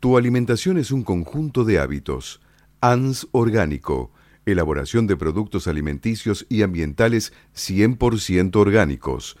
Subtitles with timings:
[0.00, 2.40] Tu alimentación es un conjunto de hábitos.
[2.80, 4.10] ANS Orgánico,
[4.46, 9.36] elaboración de productos alimenticios y ambientales 100% orgánicos,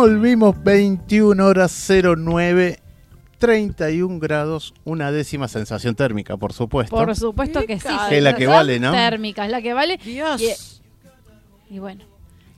[0.00, 2.78] Volvimos 21 horas 09,
[3.36, 6.96] 31 grados, una décima sensación térmica, por supuesto.
[6.96, 7.86] Por supuesto que sí.
[8.08, 8.92] Que es la que vale, ¿no?
[8.92, 9.98] Térmica, es la que vale.
[10.02, 10.40] Dios.
[10.40, 12.06] Y, y bueno,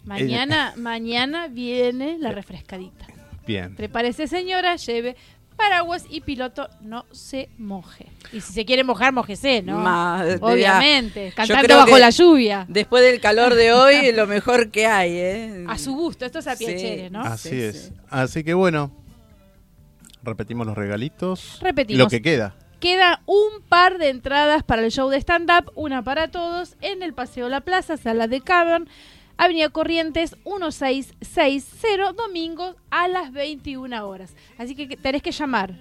[0.05, 3.07] mañana, mañana viene la refrescadita.
[3.45, 3.75] Bien.
[3.75, 5.17] Prepárese, señora, lleve
[5.53, 8.07] paraguas y piloto no se moje.
[8.33, 9.79] Y si se quiere mojar, mojese, ¿no?
[9.79, 11.33] Ma- Obviamente.
[11.35, 12.67] Cantando bajo la lluvia.
[12.69, 15.65] Después del calor de hoy, lo mejor que hay, ¿eh?
[15.69, 17.21] A su gusto, esto es a Piacere, ¿no?
[17.23, 17.85] Así Sí, es.
[17.87, 17.93] sí.
[18.11, 18.91] Así que bueno,
[20.23, 21.59] repetimos los regalitos.
[21.61, 21.99] Repetimos.
[21.99, 22.55] Lo que queda.
[22.81, 27.15] Queda un par de entradas para el show de stand-up, una para todos, en el
[27.15, 28.89] Paseo La Plaza, Sala de Cavern,
[29.37, 34.37] Avenida Corrientes 1660, domingo a las 21 horas.
[34.59, 35.75] Así que tenés que llamar.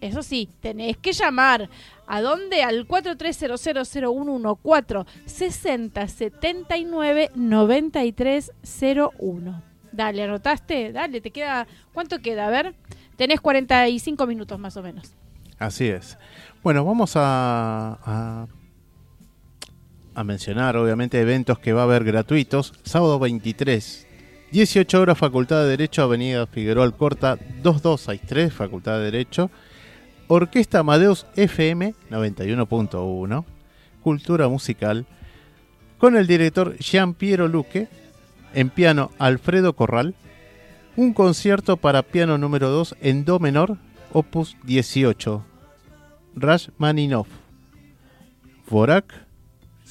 [0.00, 1.68] Eso sí, tenés que llamar.
[2.06, 2.62] ¿A dónde?
[2.62, 9.62] Al 43000114 6079 9301.
[9.92, 10.92] Dale, ¿anotaste?
[10.92, 11.68] Dale, te queda...
[11.92, 12.48] ¿Cuánto queda?
[12.48, 12.74] A ver.
[13.16, 15.14] Tenés 45 minutos más o menos.
[15.58, 16.18] Así es.
[16.62, 18.46] Bueno, vamos a, a,
[20.14, 22.72] a mencionar, obviamente, eventos que va a haber gratuitos.
[22.84, 24.06] Sábado 23,
[24.52, 29.50] 18 horas, Facultad de Derecho, Avenida Figueroa Alcorta, 2263, Facultad de Derecho.
[30.26, 33.44] Orquesta Amadeus FM 91.1,
[34.02, 35.06] Cultura Musical,
[35.98, 37.88] con el director Jean Piero Luque,
[38.54, 40.14] en piano Alfredo Corral,
[40.96, 43.76] un concierto para piano número 2 en Do menor,
[44.12, 45.44] opus 18,
[46.36, 47.26] Rashmaninov,
[48.70, 49.23] Vorak,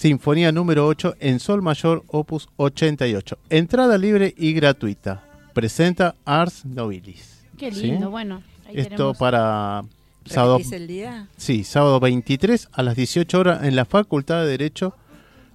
[0.07, 3.37] Sinfonía número 8 en Sol mayor, opus 88.
[3.49, 5.23] Entrada libre y gratuita.
[5.53, 7.45] Presenta Ars Nobilis.
[7.57, 7.83] Qué ¿Sí?
[7.83, 8.43] lindo, bueno.
[8.67, 9.83] ahí Esto tenemos- para
[10.25, 11.27] sábado, ¿Repetís el día?
[11.37, 14.93] sí, sábado 23 a las 18 horas en la Facultad de Derecho,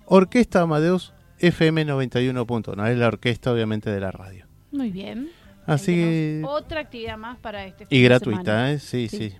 [0.06, 2.86] Orquesta Amadeus FM 91.1.
[2.86, 4.46] Es la orquesta, obviamente, de la radio.
[4.72, 5.28] Muy bien.
[5.66, 6.42] Así que.
[6.46, 8.72] Otra actividad más para este fin Y de gratuita, semana.
[8.72, 8.78] ¿eh?
[8.78, 9.18] Sí, Sí.
[9.28, 9.36] sí,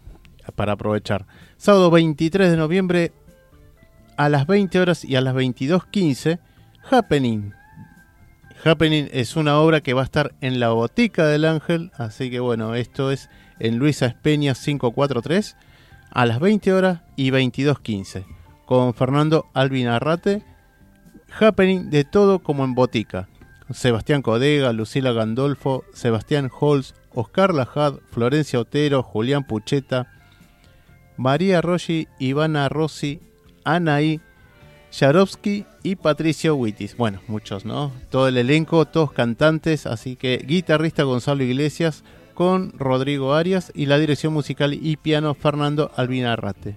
[0.54, 1.24] Para aprovechar.
[1.56, 3.12] Sábado 23 de noviembre
[4.18, 6.40] a las 20 horas y a las 22.15,
[6.90, 7.54] Happening.
[8.64, 12.40] Happening es una obra que va a estar en la Botica del Ángel, así que
[12.40, 13.30] bueno, esto es
[13.60, 15.56] en Luisa Espeña 543
[16.10, 18.24] a las 20 horas y 22.15
[18.66, 20.42] con Fernando Alvin Arrate.
[21.38, 23.28] Happening de todo como en botica.
[23.70, 30.10] Sebastián Codega, Lucila Gandolfo, Sebastián Holz, Oscar Lajad, Florencia Otero, Julián Pucheta,
[31.16, 33.20] María Rossi, Ivana Rossi,
[33.74, 34.20] Anaí,
[34.92, 36.96] Yarovsky y Patricio Wittis.
[36.96, 37.92] Bueno, muchos, ¿no?
[38.10, 43.98] Todo el elenco, todos cantantes, así que guitarrista Gonzalo Iglesias con Rodrigo Arias y la
[43.98, 46.76] dirección musical y piano Fernando Albinarrate.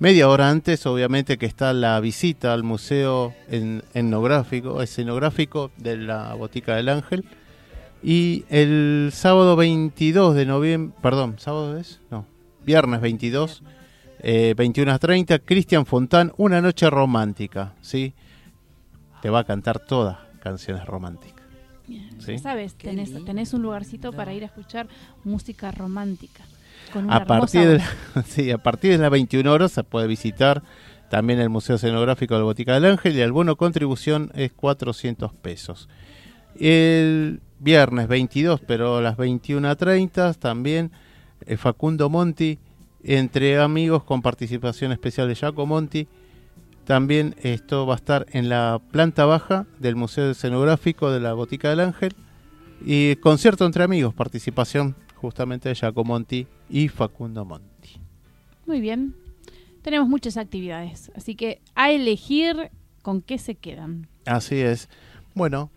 [0.00, 6.76] Media hora antes, obviamente, que está la visita al museo etnográfico, escenográfico de la Botica
[6.76, 7.24] del Ángel.
[8.00, 12.00] Y el sábado 22 de noviembre, perdón, ¿sábado es?
[12.12, 12.26] No,
[12.64, 13.64] viernes 22,
[14.20, 18.14] eh, 21 a 30, Cristian Fontán, Una noche romántica, ¿sí?
[19.22, 21.44] Te va a cantar todas canciones románticas.
[22.18, 22.32] ¿sí?
[22.32, 24.88] Ya sabes, tenés, tenés un lugarcito para ir a escuchar
[25.24, 26.44] música romántica.
[26.92, 27.84] Con una A partir, de voz.
[28.14, 30.62] la- sí, a partir de las 21 horas se puede visitar
[31.10, 35.32] también el Museo Escenográfico de la Botica del Ángel y el bono contribución es 400
[35.34, 35.88] pesos.
[36.56, 40.92] El viernes 22, pero a las 21.30 también
[41.46, 42.58] eh, Facundo Monti,
[43.08, 46.06] entre amigos con participación especial de Jaco Monti.
[46.84, 51.70] También esto va a estar en la planta baja del Museo Escenográfico de la Botica
[51.70, 52.14] del Ángel.
[52.84, 57.98] Y concierto entre amigos, participación justamente de Jaco Monti y Facundo Monti.
[58.66, 59.16] Muy bien.
[59.80, 62.70] Tenemos muchas actividades, así que a elegir
[63.00, 64.06] con qué se quedan.
[64.26, 64.90] Así es.
[65.34, 65.70] Bueno,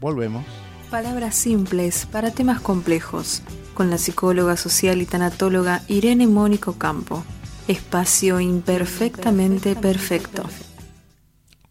[0.00, 0.46] volvemos.
[0.90, 3.42] Palabras simples para temas complejos,
[3.74, 7.24] con la psicóloga social y tanatóloga Irene Mónico Campo.
[7.68, 10.42] Espacio imperfectamente perfecto.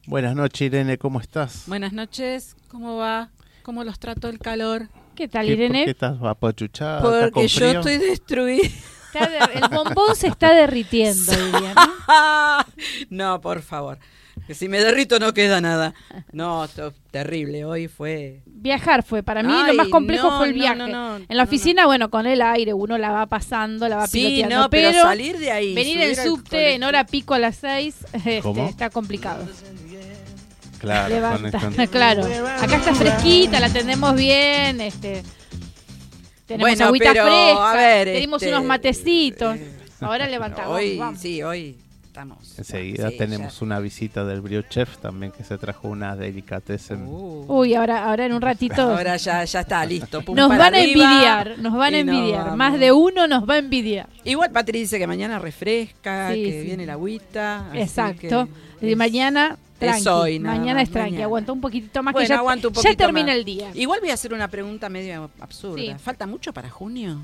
[0.06, 1.64] Buenas noches, Irene, ¿cómo estás?
[1.68, 3.30] Buenas noches, ¿cómo va?
[3.64, 4.88] ¿Cómo los trató el calor?
[5.16, 5.86] ¿Qué tal, ¿Qué- ¿Por Irene?
[5.86, 6.98] qué estás apachuchada?
[7.00, 8.68] ¿Estás Porque con yo estoy destruida.
[9.14, 12.66] Está de- el bombón se está derritiendo, diría, ¿no?
[13.10, 14.00] no, por favor.
[14.48, 15.94] Que si me derrito no queda nada.
[16.32, 17.66] No, esto- terrible.
[17.66, 18.42] Hoy fue.
[18.46, 20.76] Viajar fue, para mí Ay, lo más complejo no, fue el viaje.
[20.78, 24.08] no, no, en la oficina, bueno, con el aire uno la va pasando, la va
[24.08, 24.56] Sí, piloteando.
[24.64, 25.74] no, pero, salir de ahí.
[25.74, 27.96] venir en al subte en hora pico a las 6
[28.44, 28.68] ¿Cómo?
[28.68, 29.48] está complicado.
[30.80, 32.24] Claro, Levanta, con esto- claro.
[32.60, 35.24] Acá está fresquita, la atendemos bien, este
[36.46, 39.56] tenemos Bueno, agüita pero, fresca, a ver, tenemos este, unos matecitos.
[39.58, 39.72] eh,
[40.02, 40.78] Ahora levantamos.
[40.78, 41.20] Hoy, vamos.
[41.20, 41.78] sí, hoy
[42.10, 42.58] estamos.
[42.58, 43.66] Enseguida sí, tenemos ya.
[43.66, 47.06] una visita del Brio Chef también que se trajo una delicatessen.
[47.08, 50.22] Uh, Uy, ahora, ahora en un ratito ahora ya, ya está listo.
[50.24, 52.56] pum, nos van a envidiar, nos van a envidiar.
[52.56, 54.10] Más de uno nos va a envidiar.
[54.24, 56.66] Igual Patri dice que mañana refresca, Sí, que sí.
[56.68, 57.70] viene la agüita.
[57.76, 58.48] Exacto.
[58.80, 60.08] que es- mañana tranqui.
[60.10, 61.12] hoy, nada mañana más, es tranqui.
[61.12, 61.26] mañana.
[61.26, 63.36] Aguanta un poquitito más Bueno, que ya, aguanto un ya termina más.
[63.36, 63.70] el día.
[63.76, 65.78] Igual voy a hacer una pregunta medio absurda.
[65.82, 65.94] Sí.
[66.00, 67.20] ¿Falta mucho para junio?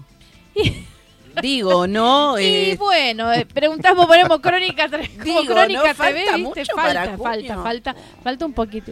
[1.42, 2.40] Digo, ¿no?
[2.40, 5.84] Y Eh, bueno, eh, preguntamos, ponemos crónica, tre- como Digo, crónica ¿no?
[5.84, 6.38] TV, Falta ¿viste?
[6.38, 7.64] mucho para Falta, falta, junio.
[7.64, 8.92] falta, falta un poquito.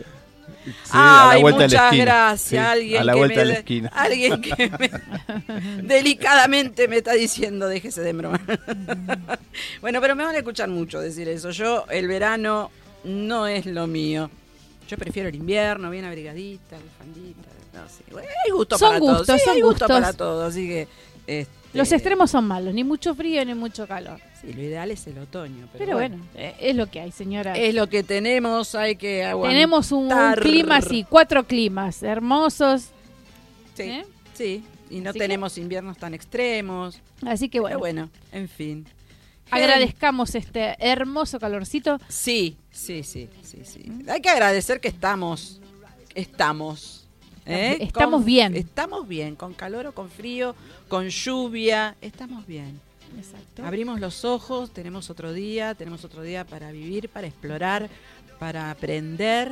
[0.66, 2.42] Sí, Ay, muchas gracias.
[2.42, 3.90] Sí, alguien a la que vuelta me, de la esquina.
[3.94, 8.40] Alguien que me- delicadamente me está diciendo, déjese de broma.
[9.82, 11.52] bueno, pero me van a escuchar mucho decir eso.
[11.52, 12.72] Yo, el verano
[13.04, 14.30] no es lo mío.
[14.88, 17.50] Yo prefiero el invierno, bien abrigadita, bufandita.
[17.74, 18.04] No, sí.
[18.12, 19.40] Bueno, hay gusto Son para gustos, todos.
[19.40, 20.02] Sí, son hay gusto gustos.
[20.02, 20.50] para todos.
[20.52, 20.88] Así que.
[21.28, 24.20] este, Los extremos son malos, ni mucho frío ni mucho calor.
[24.42, 25.68] Sí, lo ideal es el otoño.
[25.74, 27.54] Pero, Pero bueno, eh, es lo que hay, señora.
[27.58, 29.54] Es lo que tenemos, hay que aguantar.
[29.56, 32.90] Tenemos un, un clima así, cuatro climas hermosos.
[33.76, 34.06] Sí, ¿eh?
[34.34, 34.64] sí.
[34.90, 37.00] Y no Así que- tenemos inviernos tan extremos.
[37.26, 38.86] Así que Pero bueno, bueno, en fin.
[39.50, 41.98] agradezcamos este hermoso calorcito.
[42.10, 43.84] Sí, sí, sí, sí, sí.
[44.08, 45.60] Hay que agradecer que estamos,
[46.14, 47.03] estamos.
[47.46, 47.78] ¿Eh?
[47.82, 48.56] Estamos Con- bien.
[48.56, 50.56] Estamos bien, con calor o con frío,
[50.88, 52.80] con lluvia, estamos bien.
[53.18, 53.64] Exacto.
[53.66, 57.90] Abrimos los ojos, tenemos otro día, tenemos otro día para vivir, para explorar,
[58.40, 59.52] para aprender,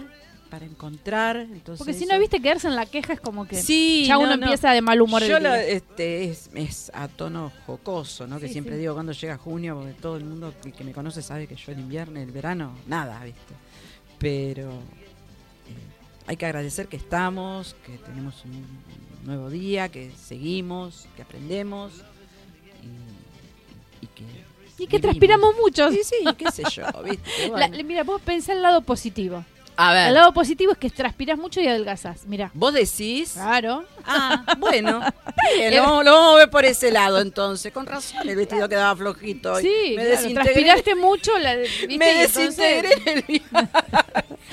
[0.50, 1.38] para encontrar.
[1.38, 4.16] Entonces, Porque si eso- no, viste, quedarse en la queja es como que Sí, ya
[4.16, 4.44] no, uno no.
[4.46, 5.24] empieza de mal humor.
[5.24, 8.40] Yo lo- este, es, es a tono jocoso, ¿no?
[8.40, 8.82] Que siempre sí.
[8.82, 11.72] digo cuando llega junio, porque todo el mundo que, que me conoce sabe que yo
[11.72, 13.54] el invierno, el verano, nada, ¿viste?
[14.18, 14.72] Pero
[16.28, 18.66] hay que agradecer que estamos, que tenemos un
[19.26, 21.92] nuevo día, que seguimos, que aprendemos
[24.02, 24.24] y, y que...
[24.78, 25.02] Y que vivimos.
[25.02, 25.92] transpiramos mucho.
[25.92, 27.30] Sí, sí, qué sé yo, ¿viste?
[27.50, 27.84] La- Bueno.
[27.84, 29.46] mira, vos pensá el lado positivo.
[29.78, 32.26] A ver, El lado positivo es que transpiras mucho y adelgazas.
[32.28, 32.52] Mira.
[32.54, 33.32] vos decís...
[33.34, 33.84] Claro.
[34.06, 35.02] Ah, bueno.
[35.56, 37.72] Bien, lo, vamos- lo vamos a ver por ese lado entonces.
[37.72, 39.56] Con razón, el vestido quedaba flojito.
[39.58, 40.44] Sí, me claro, desintegré.
[40.44, 41.38] transpiraste mucho.
[41.40, 41.98] La, ¿viste?
[41.98, 43.68] Me entonces desintegré en el, viaje,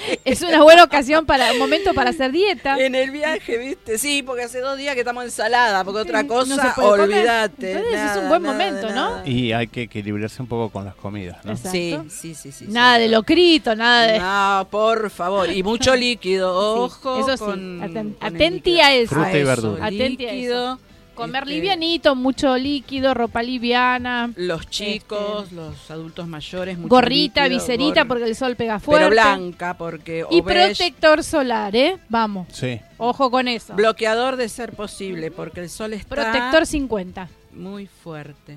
[0.25, 2.79] Es una buena ocasión para un momento para hacer dieta.
[2.79, 3.99] en el viaje, ¿viste?
[3.99, 7.01] Sí, porque hace dos días que estamos ensalada, porque otra no cosa, comer.
[7.01, 7.73] olvídate.
[7.73, 9.27] Entonces es nada, un buen nada, momento, ¿no?
[9.27, 11.53] Y hay que equilibrarse un poco con las comidas, ¿no?
[11.53, 11.71] Exacto.
[11.71, 12.67] Sí, sí, sí, sí.
[12.69, 13.03] Nada sí.
[13.03, 14.19] de locrito, nada de.
[14.19, 15.51] No, por favor.
[15.51, 16.51] Y mucho líquido,
[16.89, 17.19] Sí, ojo.
[17.21, 18.85] eso sí, con- aten- con atenti líquido.
[18.87, 19.15] a eso.
[19.15, 19.87] Fruta y eso, verdura.
[19.87, 20.79] Atenti a líquido,
[21.15, 27.43] Comer este, livianito, mucho líquido, ropa liviana, Los chicos, Este, los adultos mayores, mucho gorrita,
[27.49, 29.09] líquido, viserita, gor- porque el sol pega fuerte.
[29.09, 31.99] Pero blanca, porque y protector solar, ¿eh?
[32.09, 32.79] Vamos, Sí.
[32.99, 33.75] ojo con eso.
[33.75, 37.29] bloqueador de ser posible, porque el sol está Protector 50.
[37.53, 38.57] muy fuerte.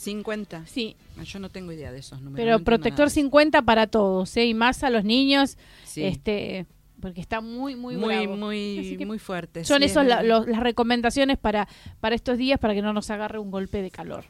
[0.00, 0.66] 50.
[0.66, 2.42] Sí, Ah, Yo no tengo idea de esos números.
[2.44, 3.10] pero protector nada.
[3.10, 4.46] 50 para todos, ¿eh?
[4.46, 6.04] Y más a los niños, Sí.
[6.04, 6.66] este
[7.00, 8.36] porque está muy, muy, muy, bravo.
[8.36, 9.64] muy, muy fuerte.
[9.64, 11.66] Son sí, es esas las recomendaciones para,
[12.00, 14.24] para estos días para que no nos agarre un golpe de calor.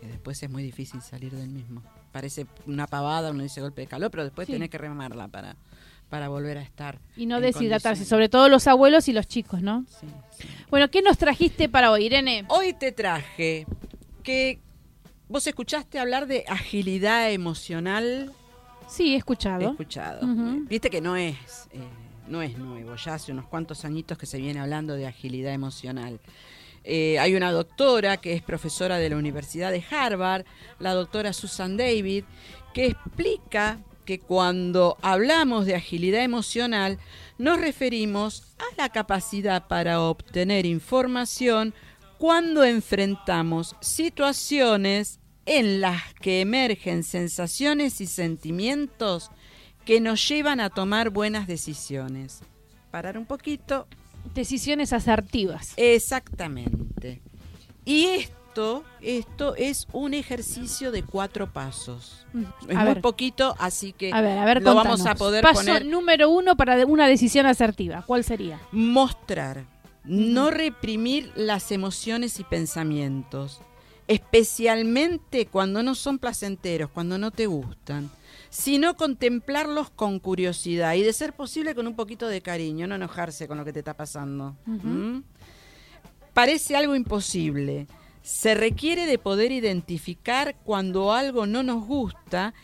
[0.00, 1.82] Que después es muy difícil salir del mismo.
[2.12, 4.52] Parece una pavada, uno dice golpe de calor, pero después Sí.
[4.54, 5.56] tenés que remarla para,
[6.08, 6.98] para volver a estar.
[7.16, 9.84] Y no deshidratarse, sobre todo los abuelos y los chicos, ¿no?
[9.88, 10.06] Sí,
[10.38, 10.48] sí.
[10.70, 12.44] Bueno, ¿qué nos trajiste para hoy, Irene?
[12.48, 13.66] Hoy te traje
[14.28, 14.58] que
[15.26, 18.30] vos escuchaste hablar de agilidad emocional.
[18.86, 19.70] Sí, he He escuchado.
[19.70, 20.26] escuchado.
[20.26, 20.66] Ujú.
[20.68, 21.34] Viste que no es,
[21.72, 21.78] eh,
[22.26, 26.20] no es nuevo, ya hace unos cuantos añitos que se viene hablando de agilidad emocional.
[26.84, 30.44] Eh, hay una doctora que es profesora de la Universidad de Harvard,
[30.78, 32.24] la doctora Susan David,
[32.74, 36.98] que explica que cuando hablamos de agilidad emocional
[37.38, 41.72] nos referimos a la capacidad para obtener información
[42.18, 49.30] cuando enfrentamos situaciones en las que emergen sensaciones y sentimientos
[49.84, 52.40] que nos llevan a tomar buenas decisiones.
[52.90, 53.86] Parar un poquito,
[54.34, 55.72] Decisiones asertivas.
[55.76, 57.22] Exactamente.
[57.84, 62.26] Y esto, esto es un ejercicio de cuatro pasos.
[62.68, 63.00] Es A muy ver.
[63.00, 65.06] poquito, así que A ver, a ver, lo vamos contanos.
[65.06, 65.86] a poder Paso poner.
[65.86, 68.02] número uno para una decisión asertiva.
[68.06, 68.60] ¿Cuál sería?
[68.72, 69.64] Mostrar,
[70.08, 73.60] no reprimir las emociones y pensamientos,
[74.06, 78.10] especialmente cuando no son placenteros, cuando no te gustan,
[78.50, 83.46] sino contemplarlos con curiosidad y de ser posible con un poquito de cariño, no enojarse
[83.46, 84.56] con lo que te está pasando.
[84.64, 85.20] ¿Mm?
[86.32, 87.86] Parece algo imposible.
[88.22, 92.54] Se requiere de poder identificar cuando algo no nos gusta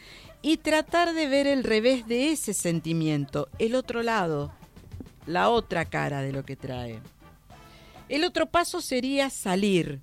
[0.40, 4.52] y tratar de ver el revés de ese sentimiento, el otro lado,
[5.26, 7.00] la otra cara de lo que trae.
[8.08, 10.00] El otro paso sería salir,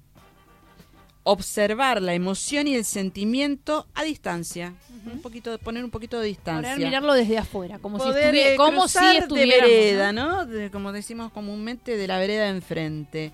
[1.24, 4.74] observar la emoción y el sentimiento a distancia,
[5.12, 6.74] un poquito, poner un poquito de distancia.
[6.74, 10.30] Poder mirarlo desde afuera, como Poder, si, estuviera, eh, como si de vereda, ¿no?
[10.30, 10.46] ¿no?
[10.46, 13.34] De- como decimos comúnmente, de la vereda enfrente.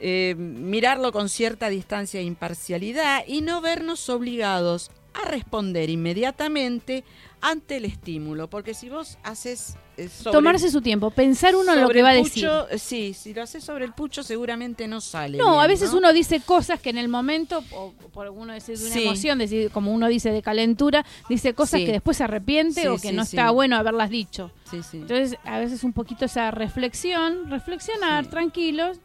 [0.00, 7.02] Eh, mirarlo con cierta distancia e imparcialidad y no vernos obligados a responder inmediatamente
[7.40, 11.80] ante el estímulo, porque si vos haces eh, sobre- Tomarse su tiempo, pensar uno en
[11.80, 12.48] lo que va a decir.
[12.70, 15.36] eh, sí, si lo haces sobre el pucho seguramente no sale.
[15.38, 15.98] No, bien, a veces ¿no?
[15.98, 19.02] uno dice cosas que en el momento, o por uno decir de una Sí.
[19.04, 21.86] emoción, decir, como uno dice de calentura, dice cosas Sí.
[21.86, 24.52] que después se arrepiente Sí, o que no está bueno haberlas dicho.
[24.70, 24.98] Sí, sí.
[24.98, 28.98] Entonces, a veces un poquito esa reflexión, reflexionar tranquilos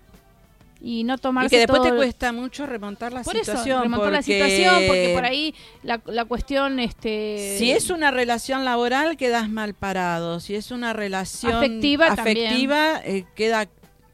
[0.86, 3.84] y no y tomarse que después todo- te cuesta mucho remontar la por eso, situación.
[3.84, 7.56] remontar la porque- situación, porque por ahí la, la cuestión, este...
[7.58, 10.42] Si es una relación laboral, quedas mal parado.
[10.42, 13.68] Si es una relación Afectiva afectiva, eh, queda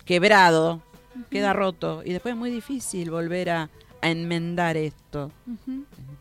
[0.06, 0.82] quebrado,
[1.32, 2.04] queda roto.
[2.06, 3.70] Y después es muy difícil volver a,
[4.02, 5.32] a enmendar esto.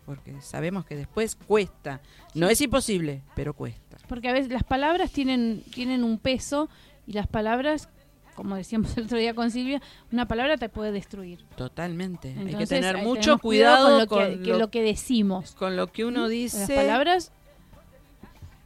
[0.06, 2.00] Porque sabemos que después cuesta.
[2.34, 3.98] No es imposible, pero cuesta.
[4.08, 6.70] Porque a veces las palabras tienen, tienen un peso
[7.06, 7.90] y las palabras,
[8.38, 11.44] como decíamos el otro día con Silvia, una palabra te puede destruir.
[11.56, 12.36] Totalmente.
[12.38, 15.56] hay que tener mucho cuidado con lo que, que lo que decimos.
[15.56, 16.58] con lo que uno dice.
[16.60, 17.32] Las palabras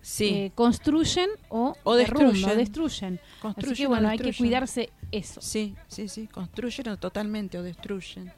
[0.02, 2.50] sí, eh, construyen o, O destruyen.
[2.50, 3.14] o destruyen.
[3.14, 5.40] Así construyen que bueno, hay que cuidarse eso.
[5.40, 8.30] Sí, sí, sí, construyen o totalmente o destruyen.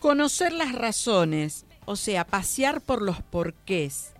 [0.00, 4.11] Conocer las razones, o sea, pasear por los porqués,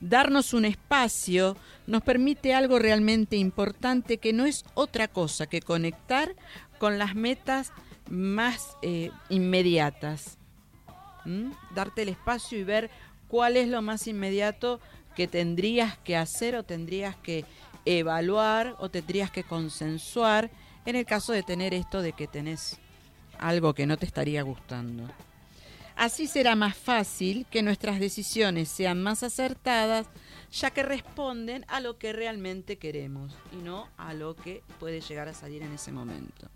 [0.00, 6.34] darnos un espacio, nos permite algo realmente importante que no es otra cosa que conectar
[6.78, 7.72] con las metas
[8.08, 10.38] más eh, inmediatas.
[11.74, 12.90] Darte el espacio y ver
[13.28, 14.80] cuál es lo más inmediato
[15.14, 17.44] que tendrías que hacer o tendrías que
[17.84, 20.50] evaluar o tendrías que consensuar
[20.86, 22.78] en el caso de tener esto de que tenés
[23.38, 25.08] algo que no te estaría gustando.
[25.98, 30.06] Así será más fácil que nuestras decisiones sean más acertadas,
[30.52, 35.26] ya que responden a lo que realmente queremos y no a lo que puede llegar
[35.26, 36.48] a salir en ese momento.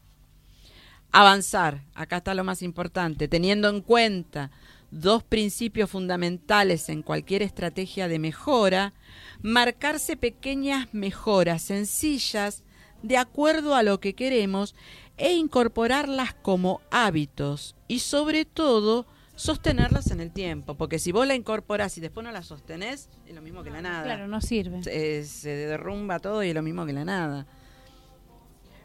[1.11, 4.53] Avanzar, acá está lo más importante, teniendo en cuenta
[4.93, 8.95] dos principios fundamentales en cualquier estrategia de mejora,
[9.41, 12.63] marcarse pequeñas mejoras sencillas
[13.03, 14.77] de acuerdo a lo que queremos
[15.17, 19.05] e incorporarlas como hábitos y sobre todo
[19.43, 23.35] sostenerlas en el tiempo, porque si vos la incorporás y después no la sostenés, es
[23.35, 24.05] lo mismo que la nada.
[24.05, 24.85] Claro, no sirve.
[24.85, 27.47] Se, se derrumba todo y es lo mismo que la nada.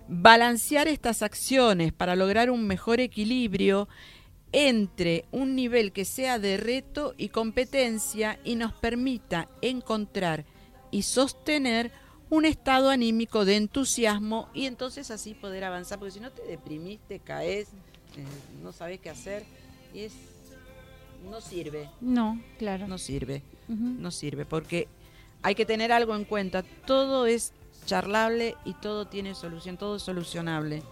[0.07, 3.87] Balancear estas acciones para lograr un mejor equilibrio
[4.51, 10.43] entre un nivel que sea de reto y competencia y nos permita encontrar
[10.89, 11.91] y sostener
[12.31, 16.99] un estado anímico de entusiasmo y entonces así poder avanzar, porque si no te deprimís,
[17.07, 17.67] te caes,
[18.17, 18.25] eh,
[18.63, 19.43] no sabes qué hacer
[19.93, 20.13] y es
[21.29, 22.87] no sirve, No, claro.
[22.87, 24.87] no sirve no sirve, porque
[25.41, 26.63] hay que tener algo en cuenta.
[26.63, 27.51] Todo es
[27.85, 30.83] charlable y todo tiene solución, todo es solucionable.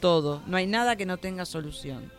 [0.00, 0.42] Todo.
[0.46, 2.10] No hay nada que no tenga solución.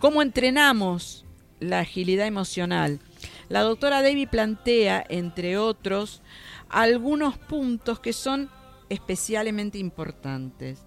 [0.00, 1.24] ¿Cómo entrenamos
[1.60, 3.00] la agilidad emocional?
[3.48, 6.20] La doctora Debbie plantea, entre otros,
[6.68, 8.50] algunos puntos que son
[8.90, 10.80] especialmente importantes.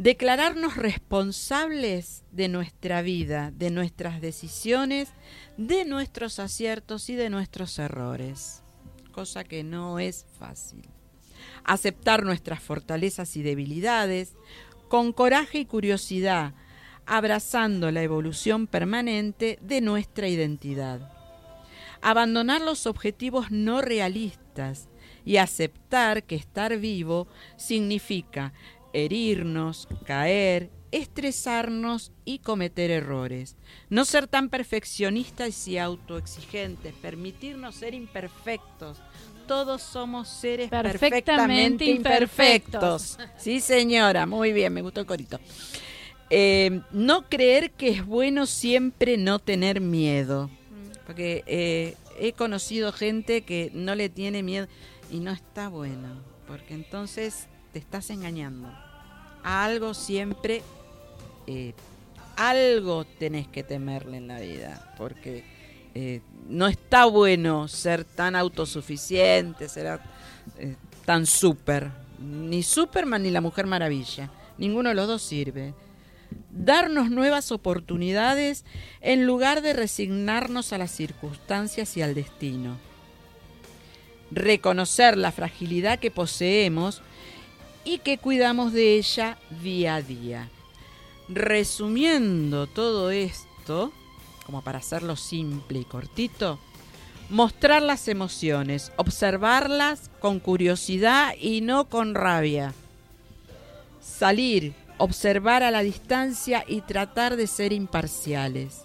[0.00, 5.10] Declararnos responsables de nuestra vida, de nuestras decisiones,
[5.58, 8.62] de nuestros aciertos y de nuestros errores,
[9.12, 10.88] cosa que no es fácil.
[11.64, 14.32] Aceptar nuestras fortalezas y debilidades
[14.88, 16.54] con coraje y curiosidad,
[17.04, 21.12] abrazando la evolución permanente de nuestra identidad.
[22.00, 24.88] Abandonar los objetivos no realistas
[25.26, 27.28] y aceptar que estar vivo
[27.58, 28.54] significa
[28.92, 33.56] herirnos, caer estresarnos y cometer errores.
[33.88, 38.98] No ser tan perfeccionistas y autoexigentes, permitirnos ser imperfectos.
[39.46, 43.16] Todos somos seres Perfectamente perfectamente, imperfectos.
[43.18, 43.18] imperfectos.
[43.42, 45.40] Sí, señora, muy bien, me gustó el corito.
[46.28, 50.50] Eh, no creer que es bueno siempre no tener miedo.
[51.04, 54.68] Porque eh, he conocido gente que no le tiene miedo
[55.10, 56.22] y no está bueno.
[56.46, 58.68] Porque entonces te estás engañando.
[59.42, 60.62] Algo siempre,
[61.46, 61.74] eh,
[62.36, 64.94] algo tenés que temerle en la vida.
[64.98, 65.44] Porque
[65.94, 70.00] eh, no está bueno ser tan autosuficiente, ser
[70.58, 71.90] eh, tan súper.
[72.18, 74.30] Ni Superman ni la Mujer Maravilla.
[74.58, 75.74] Ninguno de los dos sirve
[76.50, 78.64] darnos nuevas oportunidades
[79.00, 82.76] en lugar de resignarnos a las circunstancias y al destino.
[84.30, 87.02] Reconocer la fragilidad que poseemos
[87.84, 90.48] y que cuidamos de ella día a día.
[91.28, 93.92] Resumiendo todo esto,
[94.44, 96.58] como para hacerlo simple y cortito,
[97.28, 102.74] mostrar las emociones, observarlas con curiosidad y no con rabia.
[104.00, 108.82] Salir, observar a la distancia y tratar de ser imparciales.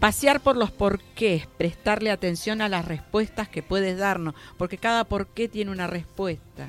[0.00, 5.48] Pasear por los porqués, prestarle atención a las respuestas que puedes darnos, porque cada porqué
[5.48, 6.68] tiene una respuesta.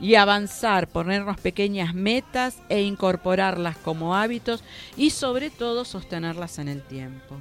[0.00, 4.64] Y avanzar, ponernos pequeñas metas e incorporarlas como hábitos
[4.96, 7.36] y sobre todo sostenerlas en el tiempo.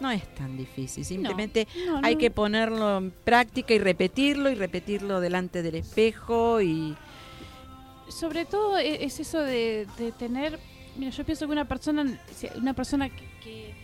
[0.00, 2.20] No es tan difícil, simplemente No, no, hay no.
[2.20, 6.96] que ponerlo en práctica y repetirlo y repetirlo delante del espejo y
[8.08, 10.58] sobre todo e- es eso de, de tener
[10.96, 12.04] mira yo pienso que una persona
[12.56, 13.74] una persona que, que,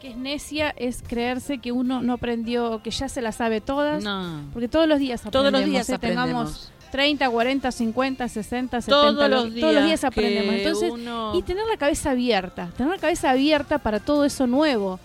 [0.00, 4.02] que es necia es creerse que uno no aprendió que ya se la sabe todas
[4.04, 4.42] no.
[4.52, 5.94] porque todos los días Todos aprendemos los días ¿eh?
[5.94, 6.26] aprendemos.
[6.28, 10.90] tengamos 30 40 50 60 70 todos lo- los días, todos los días aprendemos entonces
[10.92, 15.00] uno- y tener la cabeza abierta tener la cabeza abierta para todo eso nuevo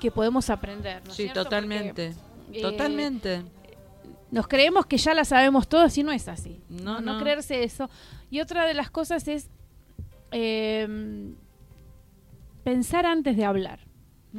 [0.00, 1.44] que podemos aprender ¿no es sí, cierto?
[1.44, 2.12] totalmente,
[2.44, 3.42] Porque, eh, totalmente.
[4.32, 6.60] nos creemos que ya la sabemos todas y no es así.
[6.68, 7.20] No, No, no.
[7.20, 7.88] creerse eso.
[8.30, 9.48] Y otra de las cosas es
[10.32, 10.86] eh,
[12.64, 13.80] pensar antes de hablar.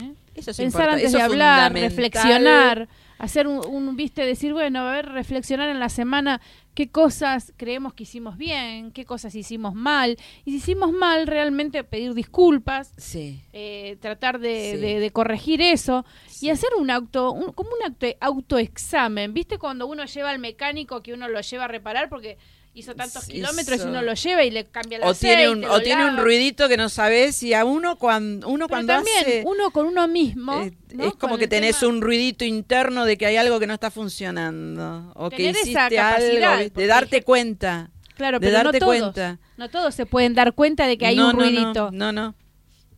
[0.01, 0.13] ¿eh?
[0.35, 4.91] Eso es Pensar antes eso de hablar, reflexionar, hacer un, un, viste, decir, bueno, a
[4.91, 6.39] ver, reflexionar en la semana
[6.79, 10.15] qué cosas creemos que hicimos bien, qué cosas hicimos mal.
[10.45, 14.77] Y si hicimos mal, realmente pedir disculpas, Sí, eh, tratar de, Sí.
[14.79, 16.45] de- de corregir eso sí.
[16.45, 19.33] y hacer un auto, un- como un auto, autoexamen.
[19.33, 22.37] ¿Viste cuando uno lleva al mecánico que uno lo lleva a reparar porque
[22.73, 25.61] hizo tantos kilómetros y uno lo lleva y le cambia el o aceite, tiene un
[25.61, 28.93] lo o tiene un ruidito que no sabes y a uno cuando uno Pero cuando
[28.93, 30.61] también hace uno con uno mismo.
[30.61, 31.03] eh, ¿no?
[31.05, 33.73] es como Con que tenés tema- un ruidito interno de que hay algo que no
[33.73, 38.85] está funcionando o que Tener hiciste algo de darte cuenta Claro, de pero darte no
[38.85, 39.39] todos, cuenta.
[39.57, 41.89] no todos se pueden dar cuenta de que hay no, un no, ruidito.
[41.91, 42.35] no no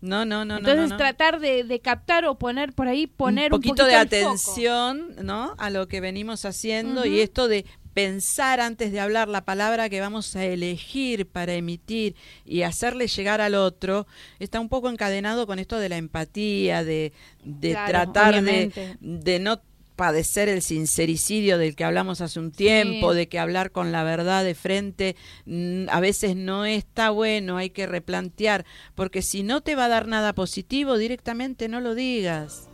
[0.02, 3.58] no no no no Entonces tratar de, de captar o poner por ahí, poner un
[3.58, 4.02] un poquito de foco.
[4.02, 5.54] atención ¿no?
[5.60, 10.00] a lo que venimos haciendo y esto de pensar antes de hablar la palabra que
[10.00, 14.08] vamos a elegir para emitir y hacerle llegar al otro
[14.40, 17.12] está un poco encadenado con esto de la empatía, de,
[17.44, 19.62] de Claro, tratar de, no
[19.96, 23.18] padecer el sincericidio del que hablamos hace un tiempo, Sí.
[23.18, 27.70] de que hablar con la verdad de frente mm, a veces no está bueno, hay
[27.70, 32.68] que replantear, porque si no te va a dar nada positivo, directamente no lo digas.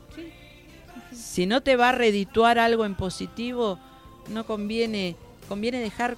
[1.12, 3.80] Si no te va a redituar algo en positivo,
[4.30, 5.16] no conviene,
[5.48, 6.18] conviene dejar,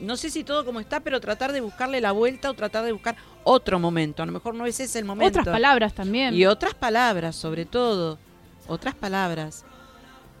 [0.00, 2.92] no sé si todo como está, pero tratar de buscarle la vuelta o tratar de
[2.92, 4.22] buscar otro momento.
[4.22, 5.40] A lo mejor no es ese el momento.
[5.40, 6.34] Otras palabras también.
[6.34, 8.18] Y otras palabras, sobre todo.
[8.66, 9.64] Otras palabras.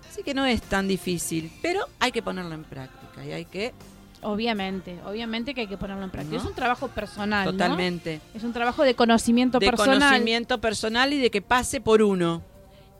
[0.08, 3.74] Así que no es tan difícil, pero hay que ponerlo en práctica y hay que
[4.24, 6.36] Obviamente, obviamente que hay que ponerlo en práctica.
[6.36, 6.42] ¿No?
[6.42, 7.52] Es un trabajo personal, ¿no?
[7.52, 9.98] totalmente Es un trabajo de conocimiento de personal.
[9.98, 12.42] conocimiento personal y de que pase por uno.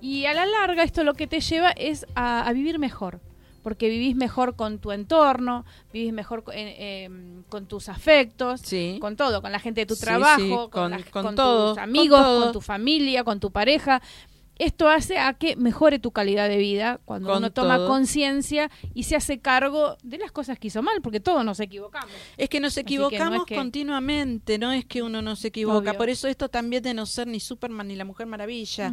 [0.02, 3.20] Y a la larga esto lo que te lleva es a, a vivir mejor.
[3.64, 7.08] Porque vivís mejor con tu entorno, vivís mejor con, eh, eh,
[7.48, 8.98] con tus afectos, Sí.
[9.00, 11.70] con todo, con la gente de tu trabajo, sí, con, con- las- con con todo,
[11.74, 14.00] tus amigos, con, tu familia, con tu pareja.
[14.56, 19.02] Esto hace a que mejore tu calidad de vida cuando Con uno toma conciencia y
[19.02, 22.10] se hace cargo de las cosas que hizo mal, porque todos nos equivocamos.
[22.36, 25.34] Es que nos Así que no equivocamos es que- continuamente, no es que uno no
[25.34, 25.90] se equivoca.
[25.90, 25.96] Obvio.
[25.98, 28.92] Por eso esto también de no ser ni Superman ni la Mujer Maravilla,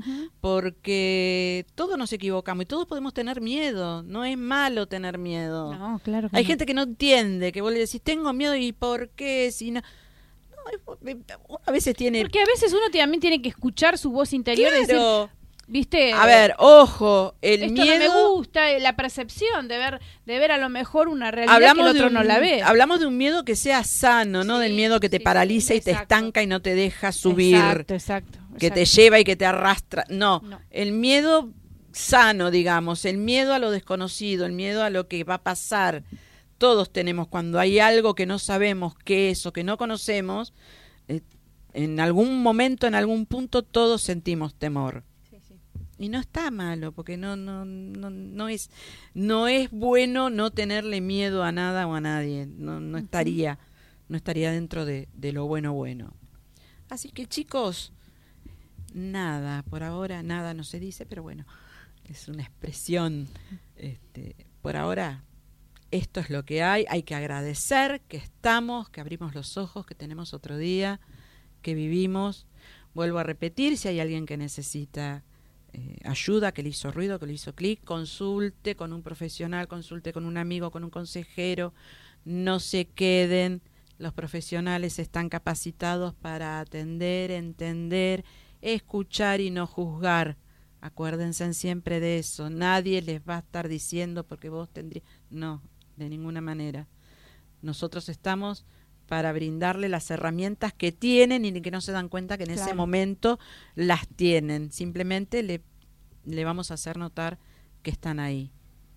[0.61, 4.03] porque todos nos equivocamos y todos podemos tener miedo.
[4.03, 5.73] No es malo tener miedo.
[5.75, 6.47] No, claro que Hay no.
[6.47, 9.51] gente que no entiende, que vos le decís, tengo miedo y ¿por qué?
[9.51, 9.81] Si no...
[10.85, 12.21] Uno a veces tiene...
[12.21, 14.97] Porque a veces uno también tiene que escuchar su voz interior y decir,
[15.71, 16.11] ¿Viste?
[16.11, 18.13] A ver, ojo, el esto miedo.
[18.13, 21.73] no me gusta, eh, la percepción de ver, de ver a lo mejor una realidad
[21.73, 22.61] que el otro un, no la ve.
[22.61, 25.73] hablamos de un miedo que sea sano, no Sí, del miedo que te sí, paraliza
[25.73, 28.39] y te estanca y no te deja subir, Exacto, exacto.
[28.59, 30.03] que te lleva y que te arrastra.
[30.09, 30.59] No, No.
[30.71, 31.53] el miedo
[31.93, 36.03] sano, digamos, el miedo a lo desconocido, el miedo a lo que va a pasar.
[36.57, 40.53] Todos tenemos cuando hay algo que no sabemos qué es o que no conocemos,
[41.07, 41.21] eh,
[41.73, 45.03] en algún momento, en algún punto, todos sentimos temor.
[46.01, 48.71] Y no está malo, porque no, no, no, no es,
[49.13, 52.47] no es bueno no tenerle miedo a nada o a nadie.
[52.47, 53.59] No, no estaría,
[54.09, 56.15] no estaría dentro de, de lo bueno bueno.
[56.89, 57.93] Así que chicos,
[58.95, 61.45] nada, por ahora nada no se dice, pero bueno,
[62.05, 63.27] es una expresión.
[63.75, 65.23] Este, por ahora,
[65.91, 66.83] esto es lo que hay.
[66.89, 70.99] Hay que agradecer que estamos, que abrimos los ojos, que tenemos otro día,
[71.61, 72.47] que vivimos.
[72.95, 75.23] Vuelvo a repetir, si hay alguien que necesita
[75.73, 80.13] eh, ayuda, que le hizo ruido, que le hizo clic, consulte con un profesional, consulte
[80.13, 81.73] con un amigo, con un consejero.
[82.25, 83.61] No se queden.
[83.97, 88.25] Los profesionales están capacitados para atender, entender,
[88.61, 90.37] escuchar y no juzgar.
[90.81, 92.49] Acuérdense siempre de eso.
[92.49, 95.05] Nadie les va a estar diciendo porque vos tendrías.
[95.29, 95.61] No,
[95.95, 96.87] de ninguna manera.
[97.61, 98.65] Nosotros estamos
[99.11, 102.73] para brindarle las herramientas que tienen y que no se dan cuenta que en ese
[102.73, 103.39] momento
[103.75, 104.71] las tienen.
[104.71, 105.61] Simplemente le,
[106.23, 107.37] le vamos a hacer notar
[107.83, 108.53] que están ahí.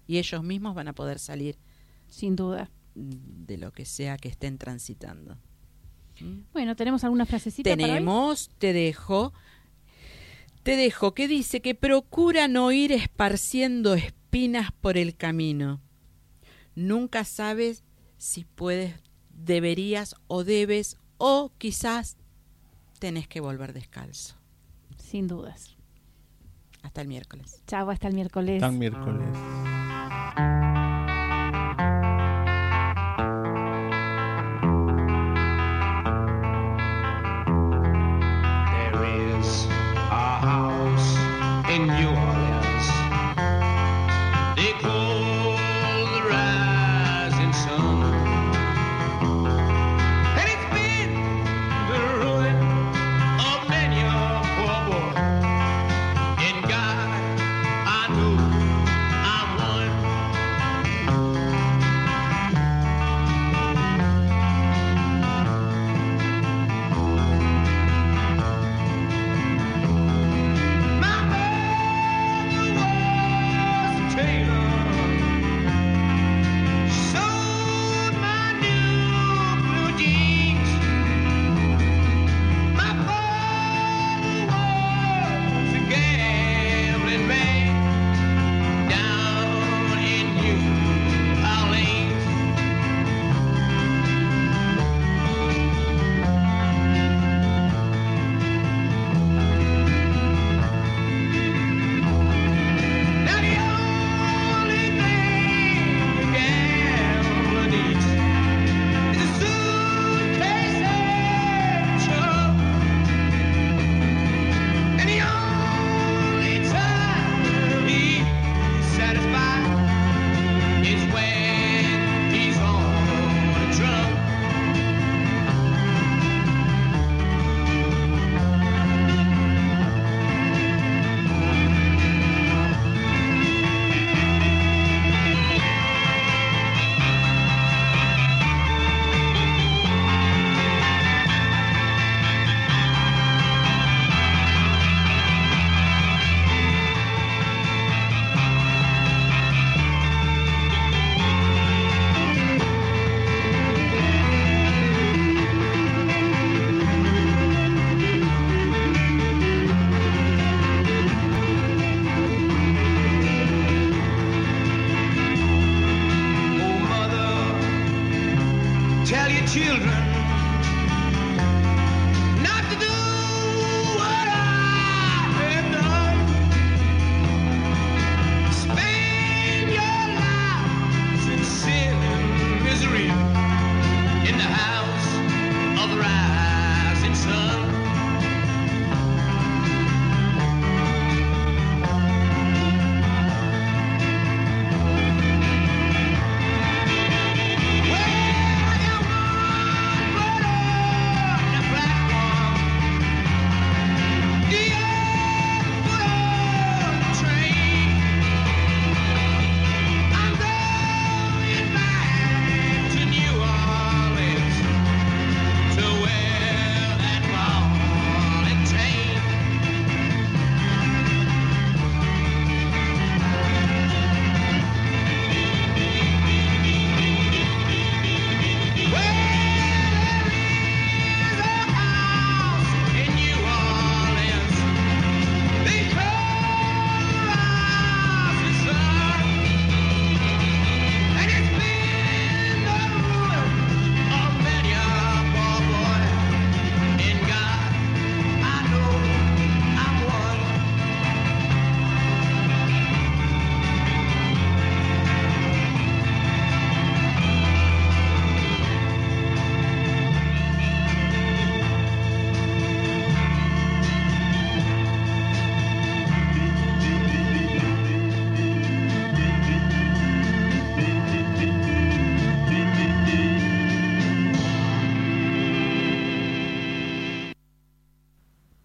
[0.07, 1.59] Y ellos mismos van a poder salir
[2.07, 2.71] Sin duda.
[2.95, 5.37] de lo que sea que estén transitando.
[6.21, 6.43] ¿Mm?
[6.53, 7.83] Bueno, ¿tenemos alguna frasecita para?
[7.83, 9.33] Tenemos, te dejo,
[10.63, 15.81] te dejo, que dice que procura no ir esparciendo espinas por el camino.
[16.77, 17.83] Nunca sabes
[18.17, 18.95] si puedes,
[19.37, 22.17] deberías o debes o quizás
[22.99, 24.35] tenés que volver descalzo.
[24.99, 25.77] Sin dudas.
[26.83, 27.63] Hasta el miércoles.
[27.67, 28.61] Chao, hasta el miércoles.
[28.61, 29.29] Tan miércoles.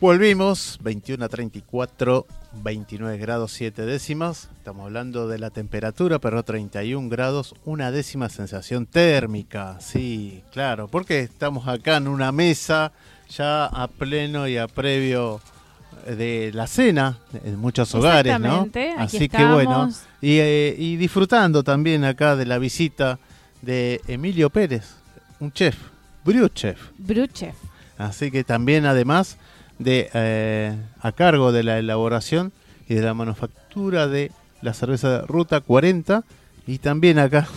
[0.00, 2.26] Volvimos, 21 a 34,
[2.62, 4.48] 29 grados 7 décimas.
[4.56, 9.76] Estamos hablando de la temperatura, pero 31 grados, una décima sensación térmica.
[9.78, 12.92] Sí, claro, porque estamos acá en una mesa
[13.28, 15.42] ya a pleno y a previo
[16.06, 18.70] de la cena en muchos hogares, ¿no?
[18.96, 19.90] Así que bueno,
[20.22, 23.18] y, eh, y disfrutando también acá de la visita
[23.60, 24.94] de Emilio Pérez,
[25.40, 25.76] un chef,
[26.24, 26.78] brew chef.
[26.96, 27.54] Bruchef.
[27.98, 29.36] Así que también además
[29.80, 32.52] de eh, a cargo de la elaboración
[32.88, 34.30] y de la manufactura de
[34.62, 36.22] la cerveza Ruta 40
[36.66, 37.48] y también acá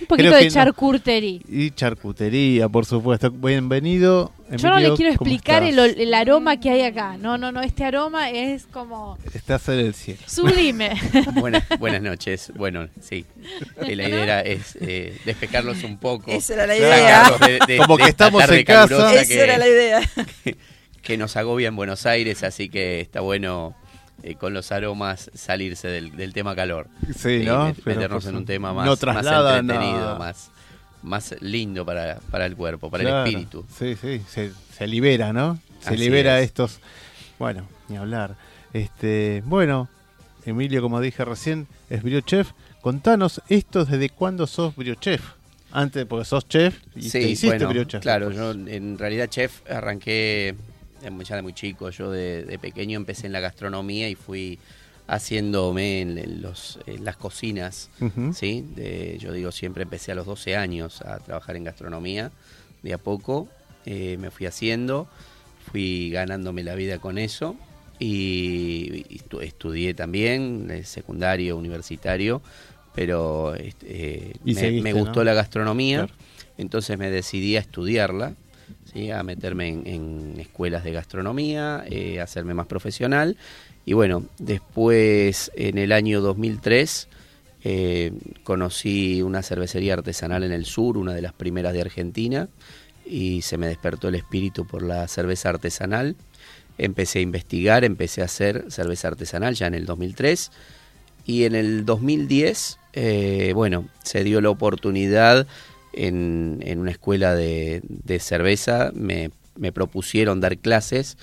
[0.00, 0.50] Un poquito de que no.
[0.50, 1.40] charcutería.
[1.48, 3.30] y charcutería, por supuesto.
[3.30, 4.32] Bienvenido.
[4.50, 7.16] Yo no le quiero ¿cómo explicar el, el aroma que hay acá.
[7.18, 7.60] No, no, no.
[7.60, 10.20] Este aroma es como Estás en el cielo.
[10.26, 10.90] sublime.
[11.34, 12.50] Buenas, buenas noches.
[12.56, 13.24] Bueno, sí.
[13.86, 16.32] Eh, la idea era es eh, despejarlos un poco.
[16.32, 17.30] Esa era la idea.
[17.46, 19.14] de- de- Como de que esta estamos en casa.
[19.14, 20.00] Esa era la idea.
[21.02, 23.74] Que nos agobia en Buenos Aires, así que está bueno
[24.22, 26.88] eh, con los aromas salirse del, del tema calor.
[27.16, 27.68] Sí, Y ¿no?
[27.70, 30.50] met- Pero meternos en un tema no más, más trasladan entretenido, más,
[31.02, 33.22] más lindo para, para el cuerpo, para Claro.
[33.22, 33.64] el espíritu.
[33.78, 35.58] Sí, sí, se, se libera, ¿no?
[35.80, 36.46] Se Así libera es.
[36.46, 36.80] estos.
[37.38, 38.36] Bueno, ni hablar.
[38.74, 39.88] Este, bueno,
[40.44, 42.52] Emilio, como dije recién, es briochef.
[42.82, 45.22] Contanos esto desde cuándo sos briochef.
[45.72, 48.02] Antes, porque sos chef y te hiciste bueno, briochef.
[48.02, 50.54] claro, yo en realidad chef arranqué
[51.00, 54.58] ya de muy chico, yo de, de pequeño empecé en la gastronomía y fui
[55.06, 57.90] haciéndome en, en los, en las cocinas.
[58.32, 58.64] ¿sí?
[58.76, 62.30] De- yo digo, siempre empecé a los 12 años a trabajar en gastronomía,
[62.82, 63.48] de a poco
[63.86, 65.08] eh, me fui haciendo,
[65.70, 67.56] fui ganándome la vida con eso
[67.98, 72.40] y, y estu- estudié también, eh, secundario, universitario,
[72.94, 75.24] pero este, eh, me, seguiste, me gustó ¿no?
[75.24, 76.14] la gastronomía, Claro.
[76.58, 78.34] entonces me decidí a estudiarla,
[78.92, 79.10] ¿sí?
[79.10, 83.36] a meterme en, en escuelas de gastronomía, eh, hacerme más profesional.
[83.84, 87.08] Y bueno, después en el año 2003
[87.62, 92.48] eh, conocí una cervecería artesanal en el sur, una de las primeras de Argentina,
[93.04, 96.16] y se me despertó el espíritu por la cerveza artesanal.
[96.78, 100.50] Empecé a investigar, empecé a hacer cerveza artesanal ya en el 2003.
[101.26, 105.46] Y en el 2010, eh, bueno, se dio la oportunidad
[105.92, 111.16] en, en una escuela de, de cerveza, me, me propusieron dar clases.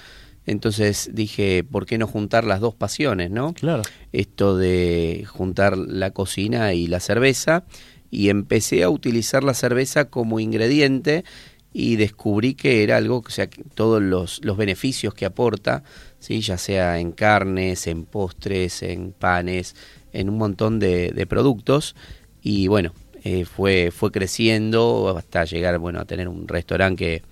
[0.46, 3.54] Entonces dije, ¿por qué no juntar las dos pasiones, no?
[3.54, 3.84] Claro.
[4.14, 7.66] Esto de juntar la cocina y la cerveza.
[8.10, 11.26] Y empecé a utilizar la cerveza como ingrediente
[11.74, 15.84] y descubrí que era algo, o sea, todos los, los beneficios que aporta,
[16.18, 16.40] ¿sí?
[16.40, 19.76] ya sea en carnes, en postres, en panes,
[20.14, 21.96] en un montón de, de productos.
[22.42, 22.94] Y bueno,
[23.30, 27.24] eh, fue, fue creciendo hasta llegar bueno, a tener un restaurante que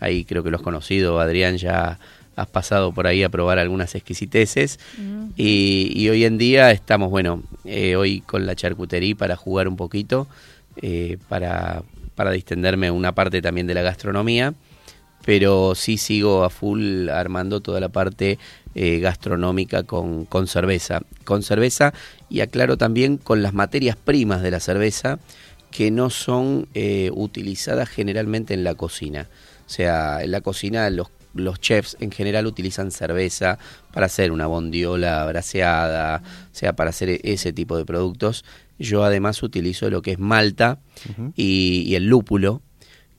[0.00, 1.98] ahí creo que lo has conocido, Adrián, ya
[2.36, 4.80] has pasado por ahí a probar algunas exquisiteces.
[5.36, 9.76] Y, y hoy en día estamos, bueno, eh, hoy con la charcutería para jugar un
[9.76, 10.26] poquito,
[10.80, 11.82] eh, para,
[12.14, 14.54] para distenderme una parte también de la gastronomía,
[15.26, 18.38] pero sí sigo a full armando toda la parte
[18.74, 21.02] eh, gastronómica con, con cerveza.
[21.24, 21.92] Con cerveza
[22.32, 25.18] y aclaro también con las materias primas de la cerveza
[25.70, 29.28] que no son eh, utilizadas generalmente en la cocina.
[29.66, 33.58] O sea, en la cocina los, los chefs en general utilizan cerveza
[33.92, 38.46] para hacer una bondiola braseada, o sea, para hacer ese tipo de productos.
[38.78, 40.78] Yo además utilizo lo que es malta
[41.36, 42.62] y, y el lúpulo,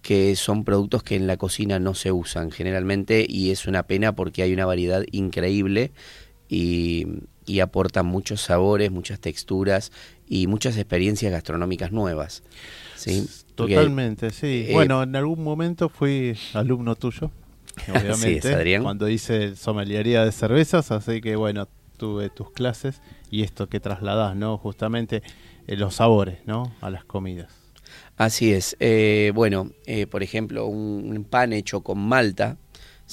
[0.01, 4.15] que son productos que en la cocina no se usan generalmente y es una pena
[4.15, 5.91] porque hay una variedad increíble
[6.49, 7.07] y,
[7.45, 9.91] y aportan muchos sabores, muchas texturas
[10.27, 12.43] y muchas experiencias gastronómicas nuevas.
[12.95, 13.25] ¿sí?
[13.55, 14.65] Porque- Totalmente, sí.
[14.67, 17.29] eh, bueno, en algún momento fui alumno tuyo,
[17.89, 18.83] obviamente, es, Adrián.
[18.83, 24.35] cuando hice someliería de cervezas, así que bueno, tuve tus clases y esto que trasladás,
[24.35, 24.57] ¿no?
[24.57, 25.21] Justamente
[25.67, 26.73] eh, los sabores, ¿no?
[26.81, 27.51] A las comidas.
[28.17, 28.75] Así es.
[28.79, 32.57] Eh, bueno, eh, por ejemplo, un, un pan hecho con malta,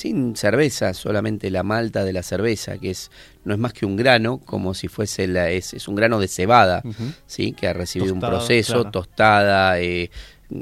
[0.00, 3.10] sin cerveza, solamente la malta de la cerveza, que es
[3.44, 6.28] no es más que un grano, como si fuese la, es, es un grano de
[6.28, 6.82] cebada.
[7.26, 7.52] ¿sí?
[7.52, 8.90] que ha recibido Tostado, un proceso, claro.
[8.90, 10.10] tostada, eh,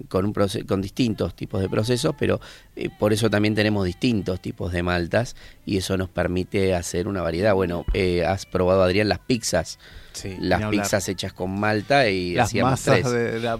[0.09, 0.35] con, un
[0.67, 2.41] con distintos tipos de procesos, pero
[2.77, 7.23] eh, por eso también tenemos distintos tipos de maltas y eso nos permite hacer una
[7.23, 7.55] variedad.
[7.55, 9.79] Bueno, eh, has probado, Adrián, las pizzas,
[10.13, 13.57] Sí, las pizzas hechas con malta y Las hacíamos masas tres de la...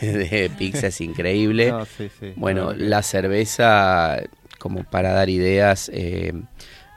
[0.00, 1.70] de pizza, es increíble.
[1.70, 2.32] No, sí, sí.
[2.36, 4.16] Bueno, No, la cerveza,
[4.62, 6.32] como para dar ideas eh,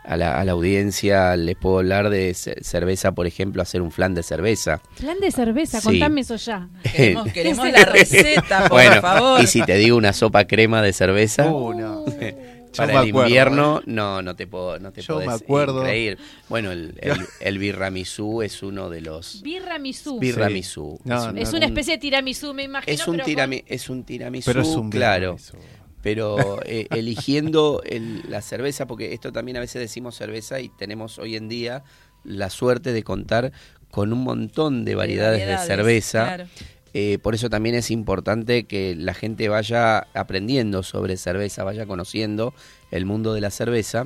[0.04, 3.92] a, la, a la audiencia, les puedo hablar de ce- cerveza, por ejemplo, hacer un
[3.92, 4.80] flan de cerveza.
[5.00, 5.88] Plan de cerveza, Sí.
[5.88, 6.70] contame eso ya.
[6.96, 9.42] Queremos, queremos la receta, por bueno, favor.
[9.42, 12.06] y si te digo una sopa crema de cerveza, Uh, no.
[12.76, 13.84] Para el acuerdo, invierno, ¿eh?
[13.86, 15.82] no, no te puedo, no te Yo me podés acuerdo.
[15.84, 16.18] creer.
[16.50, 20.20] Bueno, el, el, el birramisú es uno de los Birramisú.
[20.20, 21.00] birramisú.
[21.06, 22.94] No, es un, no, es una especie de tiramisú, me imagino.
[22.94, 25.38] es un pero tirami- es un tiramisú, Pero es un claro.
[25.38, 25.58] birramisú.
[26.06, 31.18] Pero eh, eligiendo el- la cerveza, porque esto también a veces decimos cerveza y tenemos
[31.18, 31.84] hoy en día
[32.24, 33.52] la suerte de contar
[33.90, 36.24] con un montón de variedades de, variedades, cerveza.
[36.26, 36.46] claro.
[36.94, 42.54] Eh, por eso también es importante que la gente vaya aprendiendo sobre cerveza, vaya conociendo
[42.92, 44.06] el mundo de la cerveza,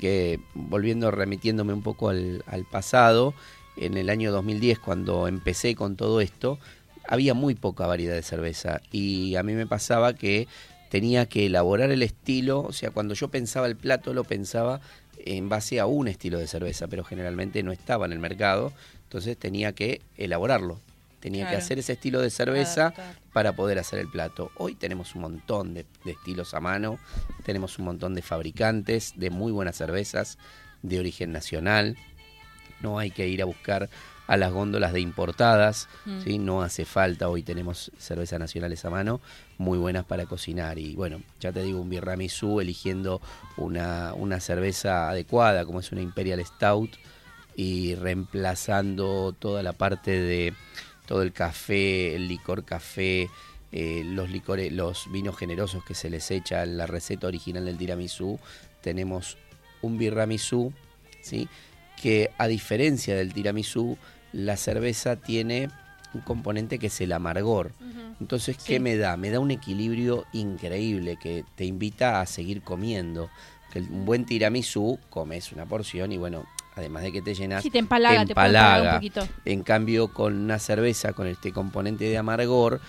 [0.00, 3.34] que volviendo, remitiéndome un poco al, al pasado,
[3.76, 6.60] en el año 2010 cuando empecé con todo esto,
[7.08, 10.46] había muy poca variedad de cerveza y a mí me pasaba que
[10.90, 14.80] tenía que elaborar el estilo, o sea, cuando yo pensaba el plato lo pensaba
[15.16, 18.72] en base a un estilo de cerveza, pero generalmente no estaba en el mercado,
[19.04, 20.78] entonces tenía que elaborarlo.
[21.20, 23.14] Tenía que hacer ese estilo de cerveza Adaptar.
[23.34, 24.50] para poder hacer el plato.
[24.56, 26.98] Hoy tenemos un montón de, de estilos a mano,
[27.44, 30.38] tenemos un montón de fabricantes de muy buenas cervezas
[30.80, 31.98] de origen nacional.
[32.80, 33.90] No hay que ir a buscar
[34.30, 36.20] a las góndolas de importadas, Mm.
[36.22, 36.38] ¿sí?
[36.38, 37.28] no hace falta.
[37.28, 39.20] Hoy tenemos cervezas nacionales a mano
[39.58, 40.78] muy buenas para cocinar.
[40.78, 43.20] Y bueno, ya te digo, un birramisú eligiendo
[43.56, 46.92] una, una cerveza adecuada, como es una Imperial Stout,
[47.56, 50.54] y reemplazando toda la parte de
[51.06, 53.28] todo el café, el licor café,
[53.72, 57.78] eh, los licores, los vinos generosos que se les echa en la receta original del
[57.78, 58.38] tiramisú,
[58.80, 59.38] tenemos
[59.82, 60.72] un birramisú,
[61.20, 61.48] ¿sí?
[62.00, 63.98] que a diferencia del tiramisú,
[64.32, 65.68] la cerveza tiene
[66.14, 67.72] un componente que es el amargor.
[68.20, 68.80] Entonces, ¿qué Sí.
[68.80, 69.16] me da?
[69.16, 73.30] Me da un equilibrio increíble que te invita a seguir comiendo.
[73.72, 77.70] Que un buen tiramisú, comes una porción y bueno, además de que te llenas, Sí,
[77.70, 78.34] te empalaga, te
[78.88, 79.28] un poquito.
[79.44, 82.80] En cambio, con una cerveza, con este componente de amargor,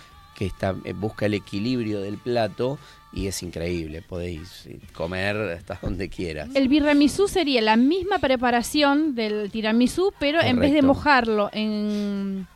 [0.42, 2.80] que está, eh, busca el equilibrio del plato
[3.14, 4.02] y es increíble.
[4.02, 6.50] Podéis eh, comer hasta donde quieras.
[6.56, 12.48] El birramisú sería la misma preparación del tiramisú, pero en vez de mojarlo en,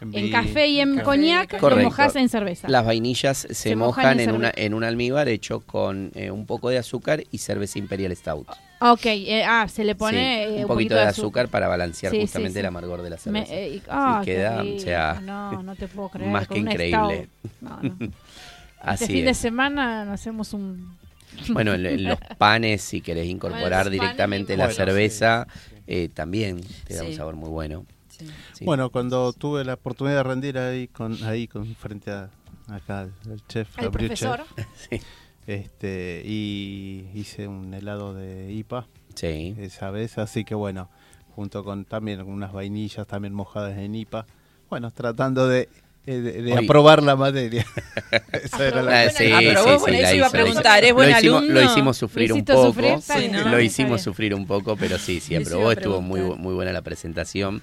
[0.00, 1.04] en café y en café.
[1.04, 2.68] coñac, lo mojás en cerveza.
[2.68, 6.30] Las vainillas se, Se mojan mojan, en en, una, en un almíbar hecho con eh,
[6.30, 8.46] un poco de azúcar y cerveza Imperial Stout.
[8.80, 12.20] Ok, eh, ah, se le pone Sí, eh, un poquito de azúcar, para balancear Sí,
[12.22, 12.60] justamente sí.
[12.60, 13.54] el amargor de la Me- cerveza.
[13.54, 16.30] eh, ah, queda, o sea, no, no te puedo creer.
[16.30, 17.28] más que increíble.
[17.60, 17.96] No, no.
[18.00, 20.98] Este Así fin de semana nos hacemos un...
[21.50, 25.46] Bueno, en, los panes, si querés incorporar Bueno, directamente la Bueno, cerveza,
[25.86, 27.84] eh, también te da un sabor muy bueno.
[28.20, 28.30] Sí.
[28.52, 28.64] Sí.
[28.64, 32.30] Bueno, cuando tuve la oportunidad de rendir ahí con ahí con frente a
[32.68, 34.44] acá al, al chef, El profesor.
[34.56, 35.00] Chef, Sí.
[35.46, 39.54] este y hice un helado de IPA Sí.
[39.58, 40.88] esa vez, así que bueno,
[41.34, 44.26] junto con también unas vainillas también mojadas en IPA,
[44.68, 45.68] bueno, tratando de,
[46.06, 47.64] de, de Hoy- aprobar la materia.
[48.32, 50.84] Esa era la Ah, sí, sí, Aprobó, sí, bueno, la eso iba a hizo, preguntar,
[50.84, 51.54] ¿es Lo hicimos, alumno?
[51.60, 53.02] Lo hicimos sufrir ¿Lo un poco.
[53.50, 57.62] Lo hicimos sufrir un poco, pero sí, sí, aprobó, estuvo muy, muy buena la presentación.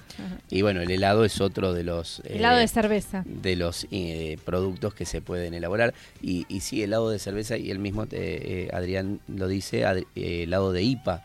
[0.50, 2.20] Y bueno, el helado es otro de los...
[2.20, 3.22] eh, Helado de cerveza.
[3.26, 5.92] de los eh, productos que se pueden elaborar.
[6.22, 9.84] Y, y sí, helado de cerveza, y el mismo eh, eh, Adrián lo dice,
[10.14, 11.24] eh, helado de IPA.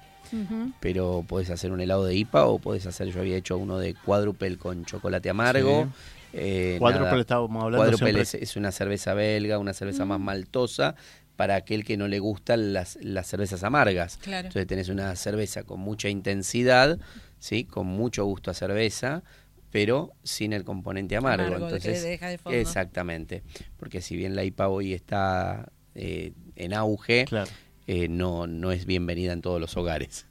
[0.79, 3.93] Pero puedes hacer un helado de IPA o puedes hacer, yo había hecho uno de
[3.93, 5.87] cuádruple con chocolate amargo.
[6.33, 8.21] Eh, Cuádruple nada, estábamos hablando Cuádruple siempre.
[8.21, 10.95] es, es una cerveza belga, una cerveza más maltosa
[11.35, 14.17] para aquel que no le gustan las, las cervezas amargas.
[14.17, 14.47] Claro.
[14.47, 16.99] Entonces tenés una cerveza con mucha intensidad,
[17.39, 17.63] ¿sí?
[17.65, 19.23] con mucho gusto a cerveza,
[19.71, 21.45] pero sin el componente amargo.
[21.47, 22.57] Amargo, que Entonces, deja de fondo.
[22.57, 23.41] exactamente.
[23.77, 27.49] Porque si bien la IPA hoy está eh, en auge, Claro.
[27.87, 30.27] eh, no, no es bienvenida en todos los hogares.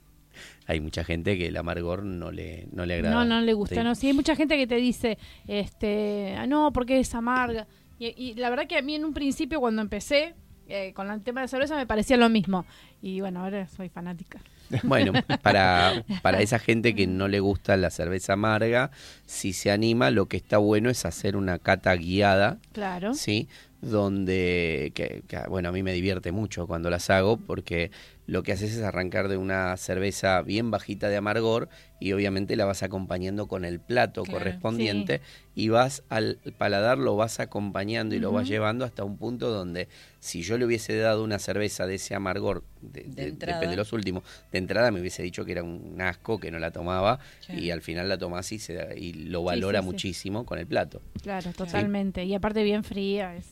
[0.67, 3.15] Hay mucha gente que el amargor no le, no le agrada.
[3.15, 3.75] No, no le gusta.
[3.75, 3.83] Sí.
[3.83, 7.67] No, sí, hay mucha gente que te dice, este, "Ah, no, porque es amarga.
[7.99, 10.33] Y, y la verdad que a mí en un principio cuando empecé
[10.69, 12.65] eh, con el tema de cerveza me parecía lo mismo.
[13.01, 14.39] Y bueno, ahora soy fanática.
[14.83, 15.11] Bueno,
[15.43, 18.89] para, para esa gente que no le gusta la cerveza amarga,
[19.25, 23.13] si se anima, lo que está bueno es hacer una cata guiada, Claro.
[23.13, 23.47] ¿sí?
[23.81, 27.91] Donde, que, que, bueno, a mí me divierte mucho cuando las hago porque
[28.25, 31.67] lo que haces es arrancar de una cerveza bien bajita de amargor
[31.99, 35.19] y obviamente la vas acompañando con el plato Claro, correspondiente
[35.55, 39.89] y vas al paladar, lo vas acompañando y lo vas llevando hasta un punto donde
[40.19, 43.53] si yo le hubiese dado una cerveza de ese amargor, de, de- entrada.
[43.59, 46.59] depende de los últimos, de entrada me hubiese dicho que era un asco, que no
[46.59, 47.53] la tomaba Sí.
[47.53, 50.65] y al final la tomás y, se, da- y lo valora sí, muchísimo con el
[50.67, 51.01] plato.
[51.21, 52.23] Claro, totalmente.
[52.23, 53.35] Y aparte bien fría.
[53.35, 53.47] Es,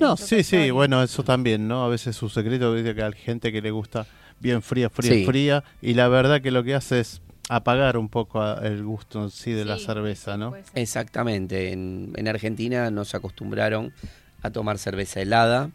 [0.00, 1.84] No, sí, sí, bueno, eso también, ¿no?
[1.84, 4.06] A veces su secreto es que hay gente que le gusta
[4.40, 5.24] bien fría, fría, Sí.
[5.24, 9.30] fría, y la verdad que lo que hace es apagar un poco el gusto en
[9.30, 10.54] sí de la cerveza, ¿no?
[10.74, 13.92] Exactamente, en, en Argentina nos acostumbraron
[14.42, 15.70] a tomar cerveza helada.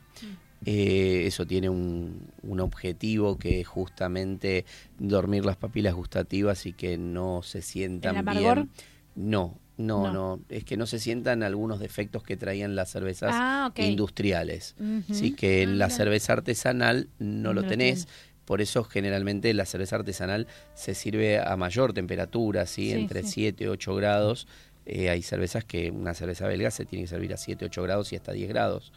[0.65, 4.65] Eh, eso tiene un, un objetivo que es justamente
[4.97, 8.55] dormir las papilas gustativas y que no se sientan ¿El amargor?
[8.55, 8.69] bien.
[9.15, 10.13] No, no, No.
[10.13, 14.75] no, Es que no se sientan algunos defectos que traían las cervezas Ah, industriales.
[14.79, 15.03] Ujú.
[15.11, 15.97] Así que en la Ah, mira.
[15.97, 18.07] cerveza artesanal no, lo No lo tenés.
[18.45, 22.85] Por eso generalmente la cerveza artesanal se sirve a mayor temperatura, ¿sí?
[22.87, 23.29] Sí, entre sí.
[23.33, 24.47] 7 y 8 grados.
[24.85, 28.13] Eh, hay cervezas que una cerveza belga se tiene que servir a 7, 8 grados
[28.13, 28.93] y hasta 10 grados.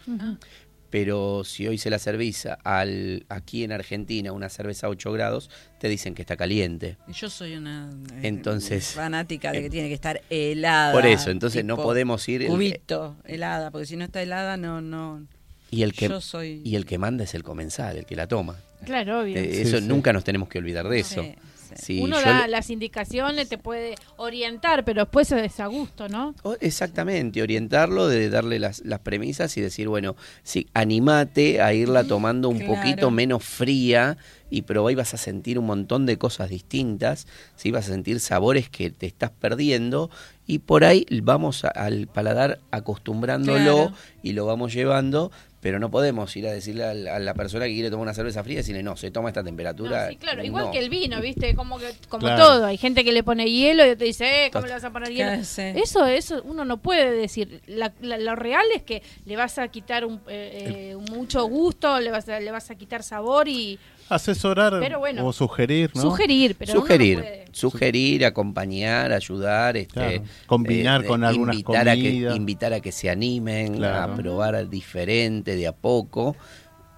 [0.91, 5.51] Pero si hoy se la cerveza al, aquí en Argentina, una cerveza a 8 grados,
[5.78, 6.97] te dicen que está caliente.
[7.09, 10.93] Yo soy una eh, Entonces, fanática de que eh, tiene que estar helada.
[10.93, 12.43] Por eso, entonces no podemos ir...
[12.43, 15.26] el- Cubito, helada, porque si no está helada no no
[15.70, 18.26] y, el que, yo soy y el que manda es el comensal, el que la
[18.26, 18.57] toma.
[18.86, 19.36] Claro, obvio.
[19.36, 19.84] Eh, Sí, eso sí.
[19.86, 21.22] nunca nos tenemos que olvidar de eso.
[21.22, 21.34] Sí,
[21.76, 22.00] sí.
[22.00, 26.34] Uno da le- las indicaciones, te puede orientar, pero después es a gusto, ¿no?
[26.42, 32.04] O- Exactamente, orientarlo, de darle las, las premisas y decir, bueno, sí, animate a irla
[32.04, 32.74] tomando un Claro.
[32.76, 34.16] poquito menos fría
[34.50, 37.70] y probá y vas a sentir un montón de cosas distintas, ¿sí?
[37.70, 40.10] vas a sentir sabores que te estás perdiendo
[40.46, 43.58] y por ahí vamos a- al paladar acostumbrándolo
[43.88, 43.92] Claro.
[44.22, 45.30] y lo vamos llevando,
[45.61, 48.14] pero no podemos ir a decirle a la, a la persona que quiere tomar una
[48.14, 50.04] cerveza fría, decirle, no, se toma esta temperatura.
[50.04, 50.70] No, sí, claro, igual No.
[50.70, 51.54] que el vino, ¿viste?
[51.54, 52.44] Como que como Claro.
[52.44, 54.90] todo, hay gente que le pone hielo y te dice, eh, ¿cómo le vas a
[54.92, 55.30] poner hielo?
[55.30, 55.62] Claro, sí.
[55.74, 57.61] Eso eso uno no puede decir.
[57.66, 61.98] La- la- lo real es que le vas a quitar un, eh, eh, mucho gusto,
[62.00, 63.78] le vas a, le vas a quitar sabor y
[64.09, 66.00] Asesorar Pero bueno, o sugerir, ¿no?
[66.02, 67.44] sugerir, pero uno no sugerir, puede.
[67.52, 72.36] sugerir, acompañar, ayudar, este, Claro, combinar con algunas invitar a que comidas.
[72.36, 74.12] invitar a que se animen Claro.
[74.12, 76.36] a probar diferente de a poco,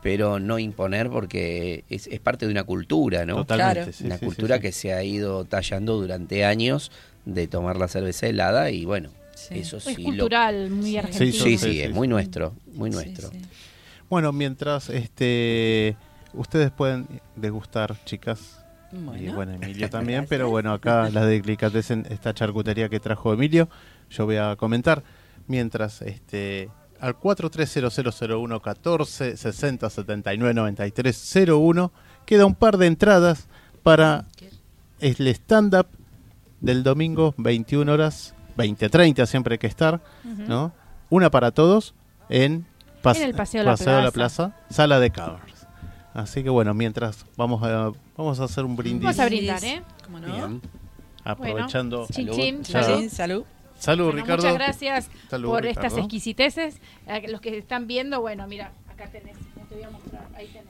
[0.02, 3.36] pero no imponer porque es, es parte de una cultura, ¿no?
[3.36, 3.92] Totalmente, Claro.
[3.92, 4.62] sí, una sí, cultura sí.
[4.62, 6.90] que se ha ido tallando durante años
[7.24, 9.58] de tomar la cerveza helada y bueno, Sí.
[9.58, 10.96] eso Es sí lo- cultural, muy Sí.
[10.98, 11.32] argentino.
[11.32, 13.30] Sí, sí, Sí, es sí, muy nuestro, muy Sí, nuestro.
[13.30, 13.40] sí.
[14.08, 15.96] Bueno, mientras este
[16.34, 17.06] ustedes pueden
[17.36, 19.34] degustar, chicas, y Bueno.
[19.34, 23.68] bueno, Emilio también, pero bueno, acá la Delicatessen, esta charcutería que trajo Emilio,
[24.10, 25.02] yo voy a comentar.
[25.46, 26.70] Mientras, este,
[27.00, 31.92] al 43000114 60 79 93 01
[32.24, 33.48] queda un par de entradas
[33.82, 34.26] para
[35.00, 35.86] el stand-up
[36.60, 40.72] del domingo 21 horas 20.30 siempre hay que estar, ¿no?
[41.08, 41.94] Una para todos
[42.28, 42.66] en,
[43.02, 44.12] pas- En el Paseo La de la Plaza.
[44.12, 45.59] Plaza, sala de covers.
[46.14, 49.82] Así que bueno, mientras vamos a vamos a hacer un brindis Vamos a brindar, ¿eh?
[50.04, 50.26] ¿Cómo no?
[50.26, 50.60] Bien.
[51.24, 52.06] aprovechando.
[52.10, 52.36] Chin, Salud.
[52.36, 52.86] chin, Salud.
[52.86, 53.00] salud.
[53.02, 53.44] Sí, salud.
[53.78, 54.42] Salud, Bueno, Ricardo.
[54.42, 55.86] Muchas gracias Salud, por Ricardo.
[55.86, 56.76] estas exquisiteces.
[57.06, 60.48] A los que están viendo, bueno, mira, acá tenés, no te voy a mostrar, ahí
[60.48, 60.66] tenés.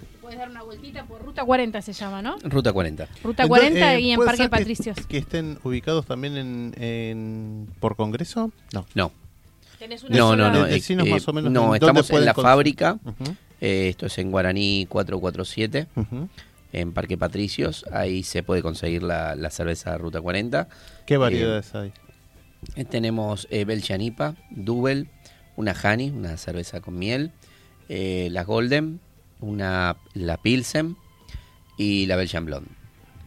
[0.00, 2.36] Te puedes dar una vueltita por Ruta 40 se llama, ¿no?
[2.44, 3.04] Ruta 40.
[3.24, 4.96] Ruta Entonces, 40 eh, y en ¿puede Parque que- Patricios.
[5.06, 8.52] Que, estén ubicados también en, en- por Congreso?
[8.72, 8.86] No.
[8.94, 9.12] No,
[9.78, 10.64] Tenés una no, no, sola- no.
[10.66, 12.98] De- eh, eh, más o menos no, dónde estamos en la fábrica.
[13.04, 16.28] Ujú, Eh, esto es en Guaraní 447, ujú.
[16.72, 17.84] en Parque Patricios.
[17.92, 20.68] Ahí se puede conseguir la, la cerveza Ruta 40.
[21.06, 21.92] ¿Qué variedades hay?
[22.76, 25.06] Eh, tenemos eh, Belgian IPA, Double,
[25.56, 27.32] una Honey, una cerveza con miel,
[27.88, 29.00] eh, la Golden,
[29.40, 30.96] una la Pilsen
[31.76, 32.70] y la Belgian Blonde.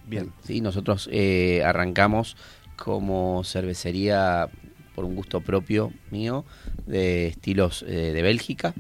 [0.07, 0.31] Bien.
[0.43, 2.37] Sí, nosotros eh, arrancamos
[2.75, 4.49] como cervecería
[4.95, 6.45] por un gusto propio mío
[6.85, 8.73] de estilos eh, de Bélgica,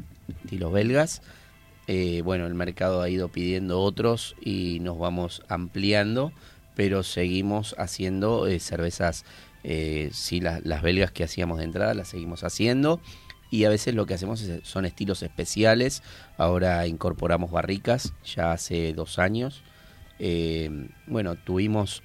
[0.43, 1.21] estilos belgas.
[1.87, 6.31] Eh, bueno, el mercado ha ido pidiendo otros y nos vamos ampliando,
[6.75, 9.25] pero seguimos haciendo eh, cervezas,
[9.63, 13.01] eh, sí, la- las belgas que hacíamos de entrada las seguimos haciendo
[13.51, 16.03] y a veces lo que hacemos es- son estilos especiales.
[16.37, 19.61] Ahora incorporamos barricas, ya hace dos años.
[20.19, 22.01] Eh, bueno, tuvimos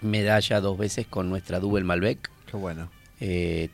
[0.00, 2.90] medalla dos veces con nuestra Double Malbec, Qué bueno.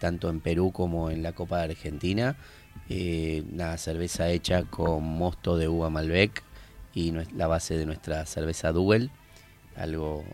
[0.01, 2.37] tanto en Perú como en la Copa de Argentina.
[2.89, 6.43] Eh, una cerveza hecha con mosto de uva Malbec
[6.95, 9.11] y la base de nuestra cerveza Double.
[9.77, 10.25] Algo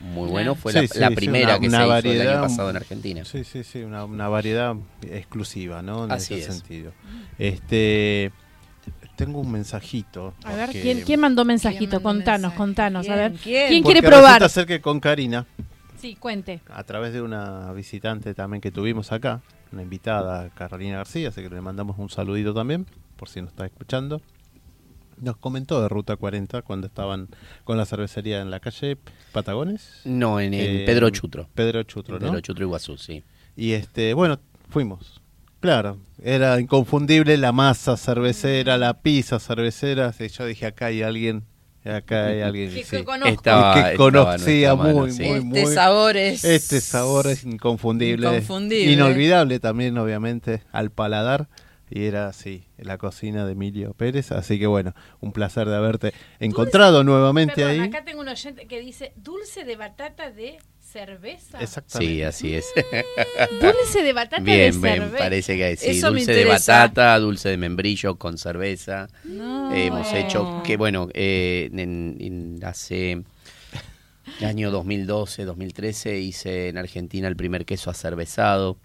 [0.00, 0.54] muy bueno.
[0.54, 2.42] Fue Sí, la, sí, la sí, primera una- que una se hizo el variedad, año
[2.42, 3.24] pasado en Argentina.
[3.24, 6.04] Sí, sí, sí, una, una variedad exclusiva, ¿no?
[6.04, 6.56] En Así ese es.
[6.56, 6.92] sentido.
[7.38, 8.30] Este,
[9.16, 10.34] tengo un mensajito.
[10.44, 11.90] A ver, ¿quién, quién mandó mensajito?
[11.98, 12.56] ¿Quién contanos, mensaje?
[12.56, 13.08] contanos.
[13.08, 13.18] A ¿Quién?
[13.32, 13.32] ver.
[13.42, 13.68] ¿Quién?
[13.68, 14.34] ¿Quién porque quiere probar?
[14.40, 15.46] resulta ser que con Karina,
[16.00, 16.60] Sí, cuente.
[16.70, 21.50] a través de una visitante también que tuvimos acá, una invitada, Carolina García, así que
[21.50, 24.20] le mandamos un saludito también, por si nos está escuchando.
[25.20, 27.28] Nos comentó de Ruta 40 cuando estaban
[27.64, 28.96] con la cervecería en la calle
[29.32, 30.00] Patagones.
[30.04, 31.48] No, en, en Eh, Pedro Chutro.
[31.54, 32.28] Pedro Chutro, En ¿no?
[32.30, 33.22] Pedro Chutro Iguazú, sí.
[33.54, 34.38] Y este, bueno,
[34.70, 35.20] fuimos.
[35.60, 40.10] Claro, era inconfundible la masa cervecera, la pizza cervecera.
[40.12, 41.44] Yo dije, acá hay alguien,
[41.88, 42.70] acá hay alguien.
[42.74, 42.96] Que- sí.
[42.98, 43.28] que conozco.
[43.34, 45.22] Estaba- que conocía mano, muy, sí.
[45.22, 45.74] muy, Este muy.
[45.74, 46.44] sabor es...
[46.44, 48.26] Este sabor es inconfundible.
[48.28, 48.92] Inconfundible.
[48.92, 51.48] Inolvidable también, obviamente, al paladar.
[51.92, 54.30] Y era así, la cocina de Emilio Pérez.
[54.30, 57.80] Así que bueno, un placer de haberte encontrado nuevamente Perdón, ahí.
[57.80, 60.58] acá tengo un oyente que dice dulce de batata de
[60.92, 61.60] cerveza.
[61.60, 62.14] Exactamente.
[62.14, 62.66] Sí, así es.
[63.60, 65.18] Dulce de batata de bien, bien, cerveza.
[65.18, 65.90] parece que sí.
[65.90, 69.08] Eso dulce de batata, dulce de membrillo con cerveza.
[69.24, 69.72] No.
[69.74, 73.22] Eh, hemos hecho que, bueno, eh, en, en- hace
[74.40, 78.76] el año 2012, 2013 hice en Argentina el primer queso acervezado.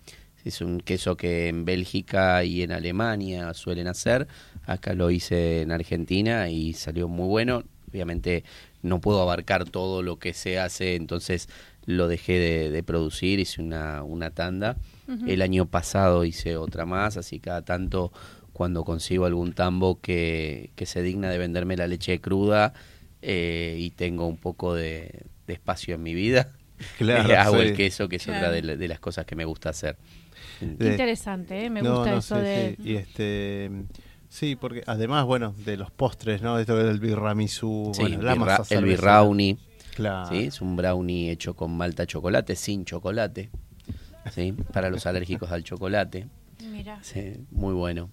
[0.44, 4.28] Es un queso que en Bélgica y en Alemania suelen hacer.
[4.68, 7.64] Acá lo hice en Argentina y salió muy bueno.
[7.90, 8.44] Obviamente
[8.84, 11.50] no puedo abarcar todo lo que se hace, entonces
[11.86, 14.78] lo dejé de, de producir, hice una, una tanda.
[15.28, 18.12] El año pasado hice otra más, así cada tanto
[18.54, 22.74] cuando consigo algún tambo que, que se digna de venderme la leche cruda
[23.22, 26.54] eh, y tengo un poco de, de espacio en mi vida,
[26.98, 27.62] Claro, eh, hago sí.
[27.62, 29.98] el queso, que es otra de, la- de las cosas que me gusta hacer.
[30.60, 31.70] Qué interesante, ¿eh?
[31.70, 32.76] me No, gusta no, eso sí, de...
[32.78, 32.90] sí.
[32.90, 33.72] Y este,
[34.30, 36.58] sí, porque además, bueno, de los postres, ¿no?
[36.60, 39.58] Esto del birramisú, Sí, bueno, la birra- masa el birrauni,
[39.96, 40.30] Claro.
[40.30, 40.44] ¿sí?
[40.44, 43.50] es un brownie hecho con malta chocolate, sin chocolate,
[44.32, 44.54] ¿sí?
[44.74, 46.28] para los alérgicos al chocolate.
[46.70, 47.00] Mira.
[47.02, 48.10] Sí, muy bueno.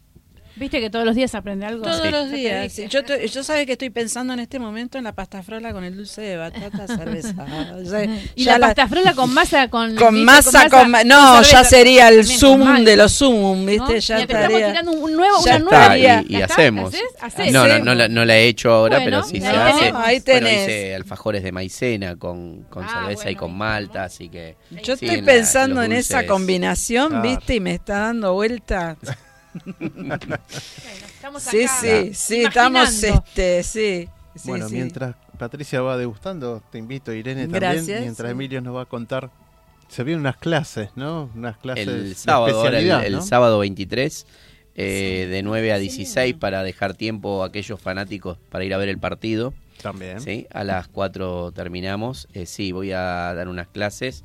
[0.55, 1.83] Viste que todos los días aprende algo.
[1.85, 2.11] Todos Sí.
[2.11, 2.71] los días.
[2.73, 2.87] sí.
[2.89, 5.83] Yo, te- yo sabes que estoy pensando en este momento en la pasta frola con
[5.83, 7.35] el dulce de batata cerveza.
[7.83, 9.95] Ya- Y ya la pasta frola con masa con...
[9.97, 10.25] con ¿viste?
[10.27, 13.67] masa, con ma- no, con ya sería el zoom de los zoom, ¿no?
[13.67, 14.01] ¿viste?
[14.01, 14.67] Ya Y acá estamos estaría.
[14.69, 15.97] tirando un nuevo, Ya una Está, nueva...
[15.99, 16.89] y, ¿Ya y hacemos.
[16.95, 17.03] ¿Hacés?
[17.21, 17.53] ¿Hacés?
[17.53, 19.79] No, no, no, la, no la he hecho ahora, Bueno, pero sí se ahí hace.
[19.81, 19.95] tenés.
[19.95, 20.63] Ahí Bueno, tenés.
[20.69, 24.57] hice alfajores de maicena con, con Ah, cerveza y con malta, así que...
[24.83, 27.23] Yo sí, estoy en la- pensando en esa combinación, Claro.
[27.23, 27.55] ¿viste?
[27.55, 28.97] Y me está dando vuelta.
[29.65, 30.37] Bueno,
[31.07, 33.25] estamos Sí, acá sí, sí, estamos imaginando.
[33.27, 34.09] este, sí.
[34.35, 34.75] sí, bueno, sí.
[34.75, 38.33] mientras Patricia va degustando, te invito, Irene, también, Gracias, mientras sí.
[38.33, 39.31] Emilio nos va a contar.
[39.89, 41.31] Se vienen unas clases, ¿no?
[41.35, 43.23] Unas clases El de sábado, ahora el, especialidad, el ¿no?
[43.23, 44.27] sábado 23,
[44.75, 48.89] eh, de 9 a 16, para dejar tiempo a aquellos fanáticos para ir a ver
[48.89, 49.53] el partido.
[49.83, 50.21] También.
[50.21, 50.47] ¿sí?
[50.53, 52.29] A las 4 terminamos.
[52.33, 54.25] Eh, sí, voy a dar unas clases.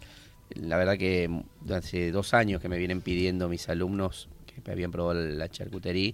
[0.54, 4.30] La verdad que mm, hace dos años que me vienen pidiendo mis alumnos
[4.62, 6.14] que habían probado la charcutería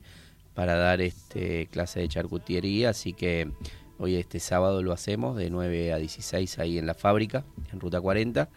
[0.54, 3.50] para dar este clase de charcutería, así que
[3.98, 8.00] hoy este sábado lo hacemos de 9 a 16 ahí en la fábrica, en Ruta
[8.02, 8.50] 40.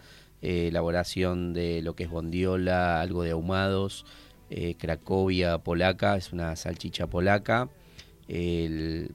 [0.43, 4.05] Eh, elaboración de lo que es bondiola, algo de ahumados,
[4.51, 7.71] eh, cracovia polaca, es una salchicha polaca,
[8.29, 9.11] el-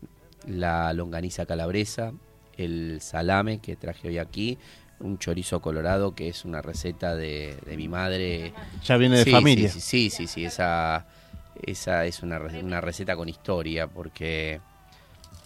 [0.48, 2.14] la longaniza calabresa,
[2.58, 4.58] el salame que traje hoy aquí,
[5.02, 8.54] un chorizo colorado que es una receta de, de mi madre.
[8.86, 9.70] Ya viene de Sí, familia.
[9.70, 11.06] Sí, sí, sí, sí, esa,
[11.64, 14.62] esa es una, una receta con historia porque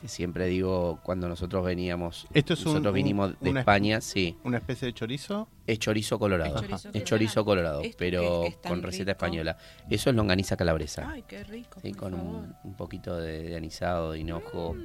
[0.06, 4.38] siempre digo cuando nosotros veníamos, Esto es un- nosotros un- vinimos de una- España, sí,
[4.44, 5.48] Una especie de chorizo.
[5.66, 9.14] es chorizo colorado, Es chorizo es chorizo colorado, Esto pero que es tan con receta
[9.14, 9.26] rico.
[9.26, 9.58] española.
[9.90, 11.10] Eso es longaniza calabresa.
[11.10, 11.80] Ay, qué rico.
[11.82, 14.76] Sí, con un, un poquito de, de anisado, de hinojo,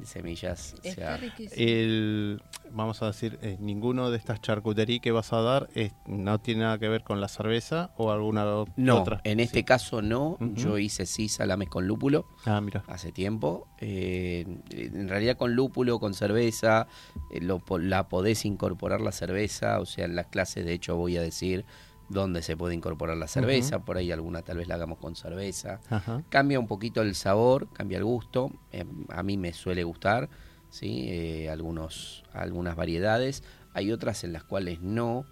[0.00, 0.74] de semillas.
[0.78, 1.54] o sea, riquísimo.
[1.56, 6.38] El, vamos a decir, eh, ninguno de estas charcuterías que vas a dar es- no
[6.40, 9.20] tiene nada que ver con la cerveza o alguna o- no, otra.
[9.24, 9.64] en este Sí.
[9.64, 10.36] caso no.
[10.54, 12.84] Yo hice sí salames con lúpulo Ah, mira.
[12.86, 13.68] hace tiempo.
[13.80, 16.86] Eh, en realidad con lúpulo, con cerveza,
[17.32, 19.80] eh, lo la podés incorporar la cerveza.
[19.80, 21.64] O sea, en las clases de hecho voy a decir
[22.08, 23.80] dónde se puede incorporar la cerveza.
[23.84, 25.80] Por ahí alguna tal vez la hagamos con cerveza.
[25.90, 26.22] Ajá.
[26.28, 28.50] Cambia un poquito el sabor, cambia el gusto.
[28.72, 30.28] eh, a mí me suele gustar,
[30.70, 31.06] ¿sí?
[31.08, 33.42] Eh, algunos, algunas variedades.
[33.74, 35.24] Hay otras en las cuales no,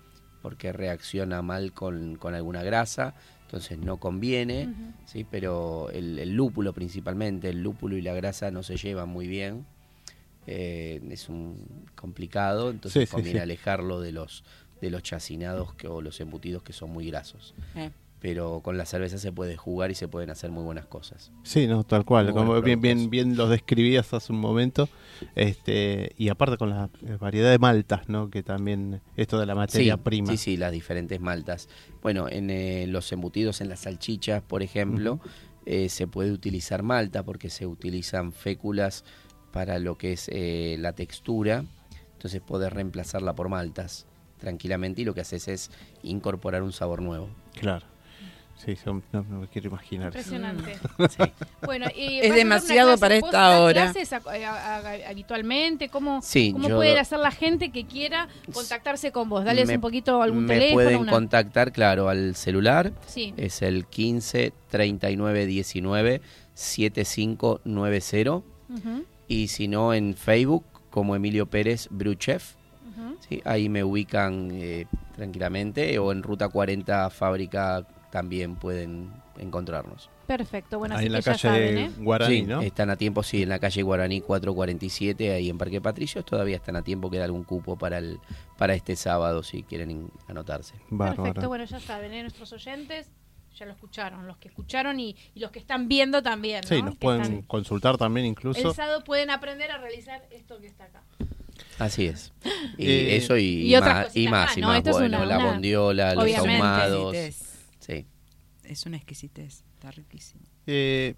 [0.43, 4.69] porque reacciona mal con, con alguna grasa, entonces no conviene,
[5.07, 5.25] ¿sí?
[5.29, 9.67] Pero el, el lúpulo principalmente, el lúpulo y la grasa no se llevan muy bien.
[10.47, 13.43] eh, es un complicado, entonces Sí, sí, conviene sí.
[13.43, 14.45] alejarlo de los
[14.87, 17.91] de los chacinados que, o los embutidos que son muy grasos Eh.
[18.19, 21.31] pero con la cerveza se puede jugar y se pueden hacer muy buenas cosas.
[21.45, 22.25] Sí, no, tal cual.
[22.27, 24.89] Muy Como bien, bien, los describías hace un momento.
[25.35, 28.31] Este, y aparte con la eh, variedad de maltas, ¿no?
[28.31, 30.31] Que también esto de la materia sí, prima.
[30.31, 31.69] Sí, sí, las diferentes maltas.
[32.03, 35.21] Bueno, en eh, los embutidos, en las salchichas, por ejemplo,
[35.69, 39.05] Eh, se puede utilizar malta porque se utilizan féculas
[39.53, 41.65] para lo que es eh, la textura.
[42.13, 44.07] Entonces podés reemplazarla por maltas
[44.39, 45.71] tranquilamente y lo que haces es
[46.03, 47.29] incorporar un sabor nuevo.
[47.59, 47.87] Claro.
[48.65, 50.07] Sí, son- no, no me quiero imaginar.
[50.07, 50.79] Impresionante.
[51.11, 51.31] Sí.
[51.67, 53.01] Bueno, y Es ¿vas a dar demasiado clase?
[53.01, 53.93] para ¿Vos esta hora.
[53.93, 55.91] clases a- a- a- habitualmente?
[55.91, 59.45] ¿Cómo, Sí, cómo yo- puede hacer la gente que quiera contactarse con vos?
[59.45, 60.75] Dales Me- un poquito algún Me teléfono.
[60.85, 62.93] pueden una- contactar, claro, al celular.
[63.07, 63.35] Sí.
[63.37, 66.23] Es el 15 39 19
[66.55, 68.43] 7590.
[68.69, 72.55] Ujú, Y si no, en Facebook, como Emilio Pérez Bruchef.
[73.29, 73.41] ¿Sí?
[73.45, 75.99] Ahí me ubican eh, tranquilamente.
[75.99, 80.09] O en Ruta 40 Fábrica también pueden encontrarnos.
[80.27, 81.91] Perfecto, bueno, Ahí así en la que calle saben, ¿eh?
[81.99, 82.61] Guaraní, sí, ¿no?
[82.61, 86.25] están a tiempo, sí, en la calle Guaraní 447, ahí en Parque Patricios.
[86.25, 88.19] Todavía están a tiempo, queda algún cupo para el
[88.59, 90.75] para este sábado si quieren anotarse.
[90.91, 91.23] Bárbaro.
[91.25, 92.23] Perfecto, bueno, ya saben, ¿eh?
[92.23, 93.09] nuestros oyentes
[93.57, 96.65] ya lo escucharon, los que escucharon y, y los que están viendo también.
[96.65, 96.87] Sí, ¿no?
[96.87, 98.69] nos Que pueden están- consultar también incluso.
[98.69, 101.03] El sábado pueden aprender a realizar esto que está acá.
[101.79, 102.33] Así es.
[102.79, 104.69] Y Eh, eso y, más, y más, y ¿no?
[104.69, 104.83] más.
[104.83, 107.15] Bueno, una- la una- bondiola, los ahumados.
[107.15, 107.69] Exquisitez.
[107.79, 108.07] Sí.
[108.65, 109.65] Es una exquisitez.
[109.75, 110.43] Está riquísimo.
[110.67, 111.15] Eh,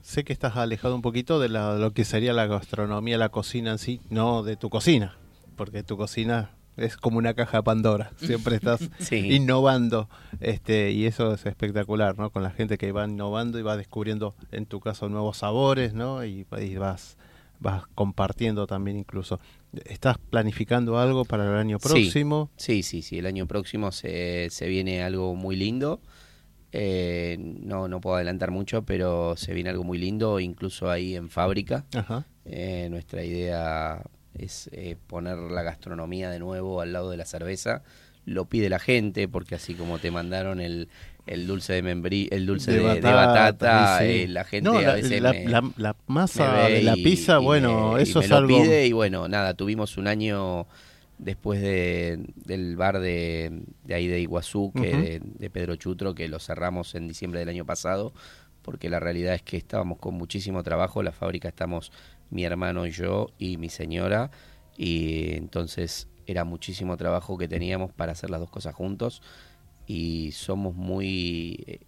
[0.00, 3.70] sé que estás alejado un poquito de la- lo que sería la gastronomía, la cocina
[3.72, 5.16] en sí, no de tu cocina,
[5.56, 9.16] porque tu cocina es como una caja de Pandora, siempre estás Sí.
[9.34, 10.08] innovando,
[10.40, 12.30] este, y eso es espectacular, ¿no?
[12.30, 16.24] Con la gente que va innovando y va descubriendo, en tu caso, nuevos sabores, ¿no?
[16.24, 17.16] Y, y vas,
[17.62, 19.40] vas compartiendo también incluso.
[19.86, 21.88] ¿Estás planificando algo para el año Sí.
[21.88, 22.50] próximo?
[22.56, 23.18] Sí, sí, sí.
[23.18, 26.00] El año próximo se, se viene algo muy lindo.
[26.72, 31.28] Eh, no, no puedo adelantar mucho, pero se viene algo muy lindo, incluso ahí en
[31.28, 31.84] fábrica.
[31.94, 32.24] Ajá.
[32.44, 34.02] Eh, nuestra idea
[34.34, 37.82] es eh, poner la gastronomía de nuevo al lado de la cerveza.
[38.24, 40.88] Lo pide la gente, porque así como te mandaron el,
[41.26, 44.04] el dulce de membrí, el dulce de, de batata, sí.
[44.04, 47.38] eh, la gente No, a la, veces la- me- la- la masa de la pizza,
[47.38, 48.56] y bueno, me- y eso me es lo algo...
[48.62, 50.66] pide y bueno, nada, tuvimos un año
[51.18, 56.38] después de, del bar de, de ahí de Iguazú, que de Pedro Chutro, que lo
[56.40, 58.12] cerramos en diciembre del año pasado,
[58.62, 61.92] porque la realidad es que estábamos con muchísimo trabajo, la fábrica estamos
[62.30, 64.30] mi hermano y yo y mi señora,
[64.76, 69.22] y entonces era muchísimo trabajo que teníamos para hacer las dos cosas juntos
[69.86, 71.64] y somos muy...
[71.66, 71.80] eh,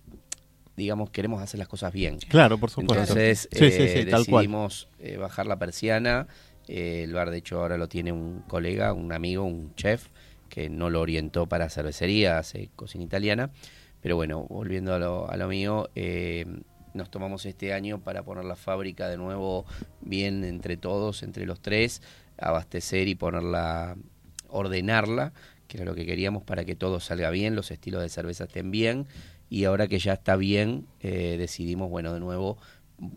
[0.77, 2.19] digamos, queremos hacer las cosas bien.
[2.19, 3.01] Claro, por supuesto.
[3.01, 4.43] Entonces sí, sí, eh, sí, tal cual.
[4.43, 6.27] decidimos eh, bajar la persiana.
[6.67, 10.09] El bar, de hecho, ahora lo tiene un colega, un amigo, un chef,
[10.49, 13.51] que no lo orientó para cervecería, hace cocina italiana.
[14.01, 16.47] Pero bueno, volviendo a lo, a lo mío, eh,
[16.95, 19.67] nos tomamos este año para poner la fábrica de nuevo
[20.01, 22.03] bien entre todos, entre los tres,
[22.39, 23.97] abastecer y ponerla,
[24.49, 25.33] ordenarla,
[25.69, 28.71] que era lo que queríamos para que todo salga bien, los estilos de cerveza estén
[28.71, 29.07] bien.
[29.51, 32.59] Y ahora que ya está bien, eh, decidimos, bueno, de nuevo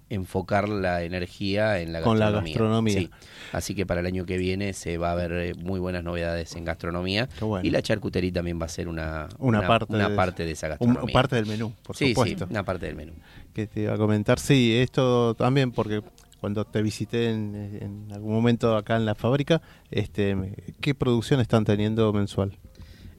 [0.09, 2.53] enfocar la energía en la Con la gastronomía.
[2.53, 2.93] gastronomía.
[2.99, 3.09] Sí.
[3.53, 6.55] Así que para el año que viene se va a ver eh, muy buenas novedades
[6.55, 7.65] en gastronomía Qué bueno.
[7.65, 10.67] y la charcutería también va a ser una, Una parte una de- parte de esa
[10.69, 11.13] gastronomía.
[11.13, 12.45] parte del menú, por sí, supuesto.
[12.45, 13.13] sí, una parte del menú.
[13.53, 16.01] Que te iba a comentar, sí, esto también porque
[16.39, 19.61] cuando te visité en, en algún momento acá en la fábrica,
[19.91, 22.57] este, ¿qué producción están teniendo mensual?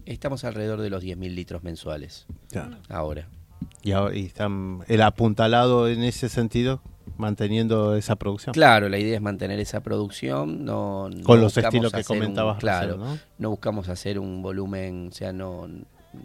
[0.06, 2.26] Estamos alrededor de los 10.000 litros mensuales
[2.88, 3.28] ahora.
[3.82, 6.80] Y, ahora- y están el apuntalado en ese sentido,
[7.16, 8.54] manteniendo esa producción.
[8.54, 12.20] Claro, la idea es mantener esa producción, no, no Con los estilos que hacer un-
[12.20, 13.50] comentabas claro, recién, ¿no?
[13.50, 15.68] buscamos hacer un volumen, o sea, no,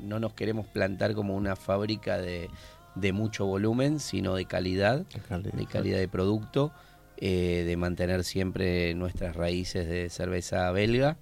[0.04, 2.50] no nos queremos plantar como una fábrica de,
[2.96, 5.52] de mucho volumen, sino de calidad, De calidad.
[5.54, 6.72] de calidad de producto,
[7.18, 11.18] eh, de mantener siempre nuestras raíces de cerveza belga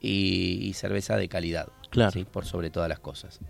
[0.00, 2.12] y, y cerveza de calidad, Claro.
[2.12, 2.24] ¿sí?
[2.24, 3.40] por sobre todas las cosas.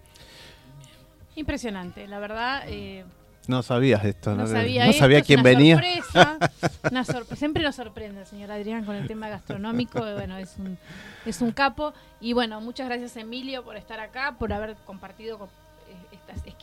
[1.34, 2.62] Impresionante, la verdad.
[2.66, 3.04] eh,
[3.46, 4.92] No sabías esto, no no, sabía, no
[5.24, 5.74] quién una venía.
[5.76, 6.38] sorpresa,
[6.90, 10.00] una sorpre- Siempre nos sorprende el señor Adrián con el tema gastronómico.
[10.00, 10.78] Bueno, es un,
[11.26, 11.92] es un capo.
[12.20, 15.48] Y bueno, muchas gracias Emilio por estar acá, por haber compartido con-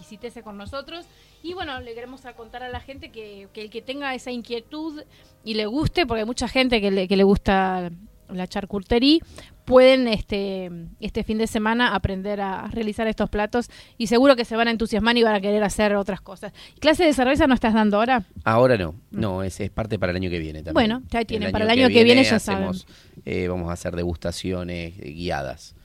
[0.04, 1.06] estas exquisiteces con nosotros.
[1.41, 4.32] Y bueno, le queremos a contar a la gente que, que el que tenga esa
[4.32, 5.01] inquietud
[5.43, 7.91] y le guste, porque hay mucha gente que le, que le gusta
[8.30, 9.20] la charcutería,
[9.66, 14.56] pueden este, este fin de semana aprender a realizar estos platos y seguro que se
[14.56, 16.51] van a entusiasmar y van a querer hacer otras cosas.
[16.80, 18.24] ¿Clase de cerveza no estás dando ahora?
[18.43, 20.74] Ahora no, no, es, es parte para el año que viene también.
[20.74, 22.88] Bueno, ya tienen, para el año que viene ya hacemos,
[23.26, 25.76] eh, vamos a hacer degustaciones eh, guiadas.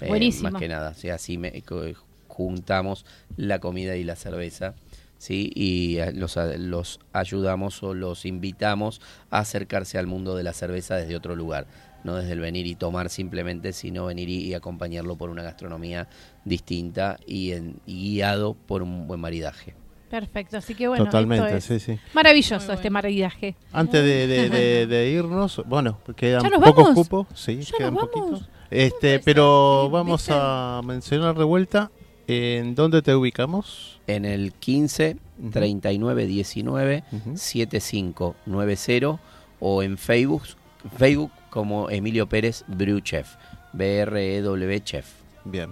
[0.00, 0.50] eh, Buenísimo.
[0.50, 1.62] Más que nada, o sea, así me-
[2.38, 3.04] juntamos
[3.36, 4.74] la comida y la cerveza.
[5.18, 5.50] ¿Sí?
[5.56, 10.94] Y eh, los, los ayudamos o los invitamos a acercarse al mundo de la cerveza
[10.94, 11.66] desde otro lugar,
[12.04, 16.06] no desde el venir y tomar simplemente, sino venir y, y acompañarlo por una gastronomía
[16.44, 19.74] distinta y, en- y guiado por un buen maridaje.
[20.08, 22.00] Perfecto, así que bueno, Totalmente, esto es sí, sí.
[22.14, 23.56] maravilloso este maridaje.
[23.72, 26.94] Antes de, de- de- de irnos, bueno, quedan ¿Ya nos pocos vamos?
[27.08, 28.14] cupos, sí, ¿Ya quedan nos vamos?
[28.30, 28.48] poquitos.
[28.70, 31.90] Este, pero vamos a mencionar de vuelta
[32.28, 33.98] en dónde te ubicamos.
[34.06, 35.50] En el 15 Ujú.
[35.50, 37.36] 39 19 Ujú.
[37.36, 39.20] 7590
[39.60, 40.42] o en Facebook,
[40.96, 43.34] Facebook como Emilio Pérez Brew Chef,
[43.72, 45.06] B-R-E-W Chef.
[45.44, 45.70] Bien.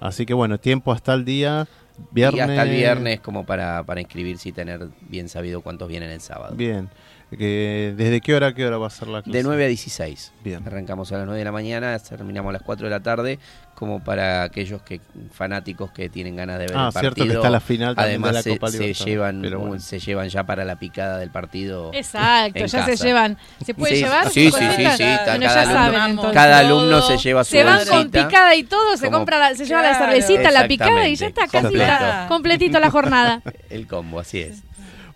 [0.00, 1.66] Así que bueno, tiempo hasta el día
[2.10, 2.38] viernes.
[2.38, 6.20] Y hasta el viernes como para, para inscribirse y tener bien sabido cuántos vienen el
[6.20, 6.54] sábado.
[6.56, 6.88] Bien.
[7.30, 9.36] Que, ¿Desde qué hora a qué hora va a ser la clase?
[9.36, 10.32] De 9 a 16.
[10.44, 10.62] Bien.
[10.66, 13.40] Arrancamos a las 9 de la mañana, terminamos a las 4 de la tarde,
[13.74, 15.00] como para aquellos que
[15.32, 17.26] fanáticos que tienen ganas de ver Ah, el cierto partido.
[17.26, 19.80] que está la final también Además de la se, Copa se Libertadores, llevan pero bueno.
[19.80, 21.90] se llevan ya para la picada del partido.
[21.92, 23.04] Exacto, ya se casa.
[23.04, 23.38] llevan.
[23.64, 24.30] ¿Se puede Sí, llevar?
[24.30, 26.32] sí, ¿Se sí, sí, sí, Bueno, cada alumno- saben entonces.
[26.34, 28.28] Cada alumno se lleva su Se van con bolsita.
[28.28, 30.12] picada y todo, se Como- compra la- se lleva la Claro.
[30.12, 31.86] cervecita, la picada y ya está casi completo.
[31.90, 33.42] la- completito la jornada.
[33.70, 34.62] El combo, así es.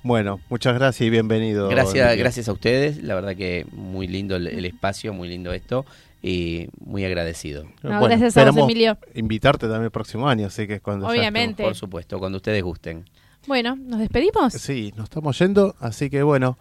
[0.03, 1.69] Bueno, muchas gracias y bienvenido.
[1.69, 3.03] Gracias, gracias a ustedes.
[3.03, 5.85] La verdad que muy lindo el, el espacio, muy lindo esto
[6.23, 7.65] y muy agradecido.
[7.83, 8.99] No, gracias a vos, Emilio.
[9.15, 11.63] Invitarte también el próximo año, así que es cuando Obviamente.
[11.63, 13.05] Por supuesto, cuando ustedes gusten.
[13.47, 14.53] Bueno, ¿nos despedimos?
[14.53, 16.59] Sí, nos estamos yendo, así que bueno,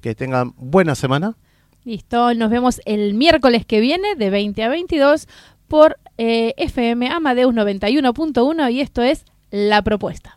[0.00, 1.36] que tengan buena semana.
[1.84, 5.28] Listo, nos vemos el miércoles que viene de 20 a 22
[5.68, 10.36] por eh, FM Amadeus 91.1 y esto es La Propuesta.